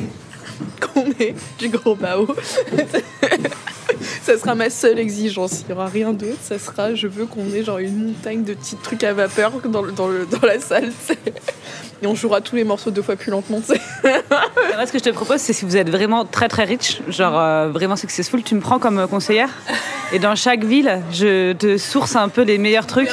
qu'on 0.81 1.05
ait 1.19 1.35
du 1.59 1.69
gros 1.69 1.95
bao. 1.95 2.27
ça 4.21 4.37
sera 4.37 4.55
ma 4.55 4.69
seule 4.69 4.99
exigence, 4.99 5.61
il 5.61 5.67
n'y 5.67 5.73
aura 5.73 5.87
rien 5.87 6.13
d'autre, 6.13 6.37
ça 6.41 6.59
sera 6.59 6.93
je 6.95 7.07
veux 7.07 7.25
qu'on 7.25 7.51
ait 7.53 7.63
genre 7.63 7.79
une 7.79 8.07
montagne 8.07 8.43
de 8.43 8.53
petits 8.53 8.75
trucs 8.77 9.03
à 9.03 9.13
vapeur 9.13 9.51
dans, 9.65 9.81
le- 9.81 9.91
dans, 9.91 10.07
le- 10.07 10.25
dans 10.25 10.45
la 10.45 10.59
salle. 10.59 10.91
Et 12.03 12.07
on 12.07 12.15
jouera 12.15 12.41
tous 12.41 12.57
les 12.57 12.65
morceaux 12.65 12.91
deux 12.91 13.01
fois 13.01 13.15
plus 13.15 13.31
lentement. 13.31 13.61
ce 13.65 14.91
que 14.91 14.99
je 14.99 15.03
te 15.03 15.09
propose, 15.09 15.39
c'est 15.39 15.53
si 15.53 15.63
vous 15.63 15.77
êtes 15.77 15.89
vraiment 15.89 16.25
très 16.25 16.49
très 16.49 16.65
riche, 16.65 17.01
genre 17.07 17.39
euh, 17.39 17.69
vraiment 17.69 17.95
successful, 17.95 18.43
tu 18.43 18.55
me 18.55 18.59
prends 18.59 18.77
comme 18.77 18.99
euh, 18.99 19.07
conseillère. 19.07 19.47
Et 20.11 20.19
dans 20.19 20.35
chaque 20.35 20.65
ville, 20.65 21.01
je 21.13 21.53
te 21.53 21.77
source 21.77 22.17
un 22.17 22.27
peu 22.27 22.41
les 22.41 22.57
meilleurs 22.57 22.87
trucs. 22.87 23.09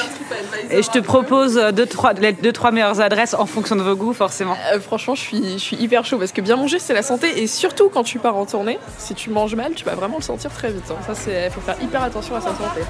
Et 0.69 0.83
je 0.83 0.89
te 0.89 0.99
propose 0.99 1.57
euh, 1.57 1.71
deux, 1.71 1.85
trois, 1.85 2.11
les 2.11 2.33
deux, 2.33 2.51
trois 2.51 2.71
meilleures 2.71 2.99
adresses 2.99 3.33
en 3.33 3.45
fonction 3.45 3.77
de 3.77 3.81
vos 3.81 3.95
goûts, 3.95 4.13
forcément. 4.13 4.57
Euh, 4.73 4.79
franchement, 4.81 5.15
je 5.15 5.21
suis, 5.21 5.53
je 5.53 5.57
suis 5.57 5.77
hyper 5.77 6.03
chaud 6.03 6.17
parce 6.17 6.33
que 6.33 6.41
bien 6.41 6.57
manger, 6.57 6.77
c'est 6.77 6.93
la 6.93 7.03
santé. 7.03 7.41
Et 7.41 7.47
surtout 7.47 7.87
quand 7.87 8.03
tu 8.03 8.19
pars 8.19 8.35
en 8.35 8.45
tournée, 8.45 8.77
si 8.97 9.13
tu 9.13 9.29
manges 9.29 9.55
mal, 9.55 9.73
tu 9.73 9.85
vas 9.85 9.95
vraiment 9.95 10.17
le 10.17 10.23
sentir 10.23 10.51
très 10.51 10.69
vite. 10.69 10.83
hein. 10.89 10.95
Ça, 11.07 11.15
c'est, 11.15 11.49
faut 11.49 11.61
faire 11.61 11.77
hyper 11.81 12.03
attention 12.03 12.35
à 12.35 12.41
sa 12.41 12.47
santé. 12.47 12.81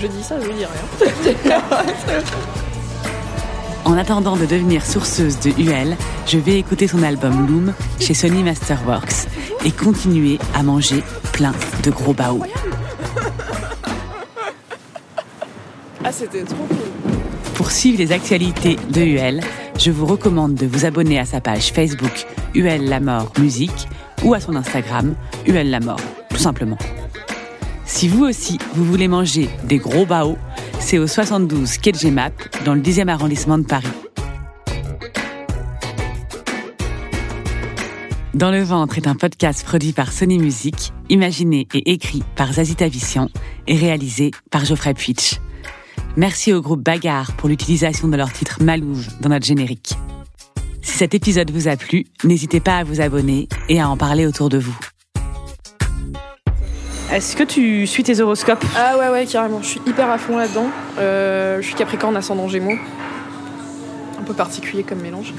Je 0.00 0.06
dis 0.08 0.22
ça, 0.24 0.34
je 0.40 0.50
dis 0.50 0.64
rien. 0.64 1.12
En 3.84 3.98
attendant 3.98 4.36
de 4.36 4.46
devenir 4.46 4.84
sourceuse 4.84 5.38
de 5.40 5.50
UL, 5.50 5.96
je 6.26 6.38
vais 6.38 6.58
écouter 6.58 6.88
son 6.88 7.02
album 7.02 7.46
Loom 7.46 7.74
chez 8.00 8.14
Sony 8.14 8.42
Masterworks 8.42 9.28
et 9.64 9.70
continuer 9.70 10.38
à 10.54 10.62
manger 10.62 11.02
plein 11.32 11.52
de 11.82 11.90
gros 11.90 12.14
baos. 12.14 12.42
ah, 16.02 16.12
c'était 16.12 16.44
trop 16.44 16.56
cool. 16.56 17.12
Pour 17.54 17.70
suivre 17.70 17.98
les 17.98 18.12
actualités 18.12 18.78
de 18.90 19.02
UL, 19.02 19.40
je 19.78 19.90
vous 19.90 20.06
recommande 20.06 20.54
de 20.54 20.66
vous 20.66 20.86
abonner 20.86 21.18
à 21.18 21.26
sa 21.26 21.40
page 21.40 21.70
Facebook 21.72 22.26
UL 22.54 22.88
La 22.88 23.00
Mort 23.00 23.32
Musique 23.38 23.88
ou 24.24 24.32
à 24.32 24.40
son 24.40 24.56
Instagram 24.56 25.14
UL 25.46 25.68
La 25.68 25.80
Mort, 25.80 26.00
tout 26.30 26.38
simplement. 26.38 26.78
Si 27.84 28.08
vous 28.08 28.24
aussi, 28.24 28.58
vous 28.74 28.84
voulez 28.84 29.08
manger 29.08 29.48
des 29.64 29.78
gros 29.78 30.06
baos, 30.06 30.38
c'est 30.84 30.98
au 30.98 31.06
72 31.06 31.78
quai 31.78 31.94
Gemap, 31.94 32.34
dans 32.66 32.74
le 32.74 32.80
10e 32.82 33.08
arrondissement 33.08 33.56
de 33.56 33.64
Paris. 33.64 33.88
Dans 38.34 38.50
le 38.50 38.62
ventre 38.62 38.98
est 38.98 39.06
un 39.06 39.14
podcast 39.14 39.64
produit 39.64 39.92
par 39.92 40.12
Sony 40.12 40.38
Music, 40.38 40.92
imaginé 41.08 41.66
et 41.72 41.92
écrit 41.92 42.22
par 42.36 42.52
Zazie 42.52 42.76
Tavissian 42.76 43.30
et 43.66 43.76
réalisé 43.76 44.30
par 44.50 44.66
Geoffrey 44.66 44.92
Puitch. 44.92 45.40
Merci 46.16 46.52
au 46.52 46.60
groupe 46.60 46.82
Bagarre 46.82 47.32
pour 47.32 47.48
l'utilisation 47.48 48.08
de 48.08 48.16
leur 48.18 48.30
titre 48.30 48.62
Malouve 48.62 49.08
dans 49.22 49.30
notre 49.30 49.46
générique. 49.46 49.94
Si 50.82 50.98
cet 50.98 51.14
épisode 51.14 51.50
vous 51.50 51.66
a 51.66 51.76
plu, 51.76 52.04
n'hésitez 52.24 52.60
pas 52.60 52.76
à 52.76 52.84
vous 52.84 53.00
abonner 53.00 53.48
et 53.70 53.80
à 53.80 53.88
en 53.88 53.96
parler 53.96 54.26
autour 54.26 54.50
de 54.50 54.58
vous. 54.58 54.78
Est-ce 57.14 57.36
que 57.36 57.44
tu 57.44 57.86
suis 57.86 58.02
tes 58.02 58.20
horoscopes? 58.20 58.64
Ah 58.76 58.98
ouais, 58.98 59.08
ouais, 59.08 59.24
carrément. 59.26 59.60
Je 59.62 59.68
suis 59.68 59.80
hyper 59.86 60.10
à 60.10 60.18
fond 60.18 60.36
là-dedans. 60.36 60.66
Euh, 60.98 61.58
je 61.60 61.66
suis 61.66 61.76
Capricorne, 61.76 62.16
ascendant 62.16 62.48
Gémeaux. 62.48 62.74
Un 64.18 64.22
peu 64.24 64.34
particulier 64.34 64.82
comme 64.82 64.98
mélange. 65.00 65.32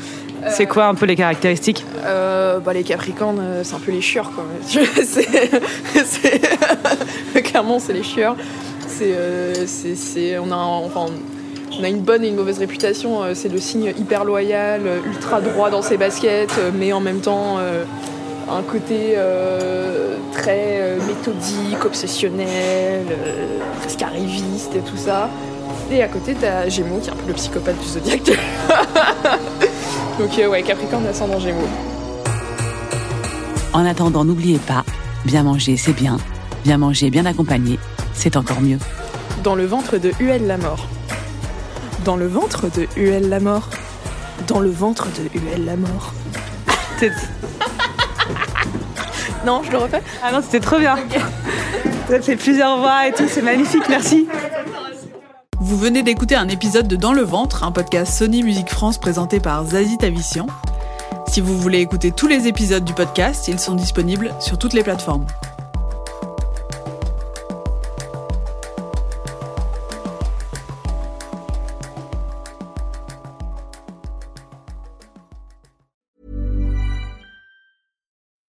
C'est 0.49 0.67
quoi 0.67 0.85
un 0.85 0.95
peu 0.95 1.05
les 1.05 1.17
caractéristiques? 1.17 1.83
Euh, 2.05 2.59
bah, 2.59 2.71
les 2.71 2.83
Capricornes, 2.83 3.39
euh, 3.41 3.63
c'est 3.65 3.75
un 3.75 3.79
peu 3.79 3.91
les 3.91 3.99
chieurs, 4.01 4.31
quoi. 4.31 4.45
C'est- 5.03 6.41
Clairement, 7.43 7.79
c'est 7.79 7.93
les 7.93 8.03
chieurs. 8.03 8.37
C'est, 8.87 9.11
euh, 9.13 9.53
c'est, 9.65 9.95
c'est- 9.95 10.37
on, 10.37 10.51
a 10.51 10.55
enfin, 10.55 11.07
on 11.77 11.83
a 11.83 11.87
une 11.89 11.99
bonne 12.01 12.23
et 12.23 12.29
une 12.29 12.35
mauvaise 12.35 12.59
réputation. 12.59 13.21
Euh, 13.23 13.33
C'est 13.33 13.49
le 13.49 13.57
signe 13.59 13.91
hyper 13.97 14.23
loyal, 14.23 14.81
euh, 14.85 14.99
ultra 15.05 15.41
droit 15.41 15.69
dans 15.69 15.81
ses 15.81 15.97
baskets, 15.97 16.55
euh, 16.57 16.71
mais 16.73 16.93
en 16.93 17.01
même 17.01 17.19
temps 17.19 17.57
euh, 17.59 17.83
un 18.49 18.61
côté 18.61 19.13
euh, 19.15 20.17
très 20.31 20.79
euh, 20.79 20.97
méthodique, 21.07 21.83
obsessionnel, 21.83 23.05
euh, 23.09 23.59
presque 23.81 24.01
arriviste 24.01 24.75
et 24.75 24.81
tout 24.81 24.97
ça. 24.97 25.29
Et 25.91 26.01
à 26.01 26.07
côté, 26.07 26.35
t'as 26.39 26.69
Gémeaux, 26.69 26.99
qui 26.99 27.09
est 27.09 27.13
un 27.13 27.15
peu 27.15 27.27
le 27.27 27.33
psychopathe 27.33 27.79
du 27.79 27.87
zodiaque. 27.87 28.31
Donc, 30.19 30.39
euh, 30.39 30.47
ouais, 30.47 30.63
Capricorne, 30.63 31.05
ascendant 31.07 31.39
Gémeaux. 31.39 31.67
En 33.73 33.85
attendant, 33.85 34.23
n'oubliez 34.23 34.59
pas, 34.59 34.85
bien 35.25 35.43
manger 35.43 35.75
c'est 35.75 35.93
bien, 35.93 36.17
bien 36.63 36.77
manger 36.77 37.09
bien 37.09 37.25
accompagné, 37.25 37.77
c'est 38.13 38.37
encore 38.37 38.61
mieux. 38.61 38.77
Dans 39.43 39.55
le 39.55 39.65
ventre 39.65 39.97
de 39.97 40.11
UL 40.19 40.47
la 40.47 40.57
mort. 40.57 40.87
Dans 42.05 42.15
le 42.15 42.27
ventre 42.27 42.67
de 42.71 42.87
UL 42.95 43.27
la 43.27 43.39
mort. 43.39 43.69
Dans 44.47 44.59
le 44.59 44.69
ventre 44.69 45.07
de 45.07 45.37
UL 45.37 45.65
la 45.65 45.75
mort. 45.75 46.13
Non, 49.45 49.61
je 49.63 49.71
le 49.71 49.77
refais 49.77 50.01
Ah 50.23 50.31
non, 50.31 50.39
c'était 50.41 50.59
trop 50.59 50.79
bien. 50.79 50.97
T'as 52.07 52.21
fait 52.21 52.35
plusieurs 52.35 52.79
voix 52.79 53.07
et 53.07 53.11
tout, 53.11 53.27
c'est 53.29 53.43
magnifique, 53.43 53.87
merci. 53.87 54.27
Vous 55.59 55.77
venez 55.77 56.01
d'écouter 56.01 56.35
un 56.35 56.47
épisode 56.47 56.87
de 56.87 56.95
Dans 56.95 57.13
le 57.13 57.21
ventre, 57.21 57.63
un 57.63 57.71
podcast 57.71 58.13
Sony 58.13 58.43
Musique 58.43 58.69
France 58.69 58.97
présenté 58.97 59.39
par 59.39 59.63
Zazie 59.65 59.97
Tavissian. 59.97 60.47
Si 61.27 61.41
vous 61.41 61.57
voulez 61.57 61.79
écouter 61.79 62.11
tous 62.11 62.27
les 62.27 62.47
épisodes 62.47 62.83
du 62.83 62.93
podcast, 62.93 63.47
ils 63.47 63.59
sont 63.59 63.75
disponibles 63.75 64.33
sur 64.39 64.57
toutes 64.57 64.73
les 64.73 64.83
plateformes. 64.83 65.25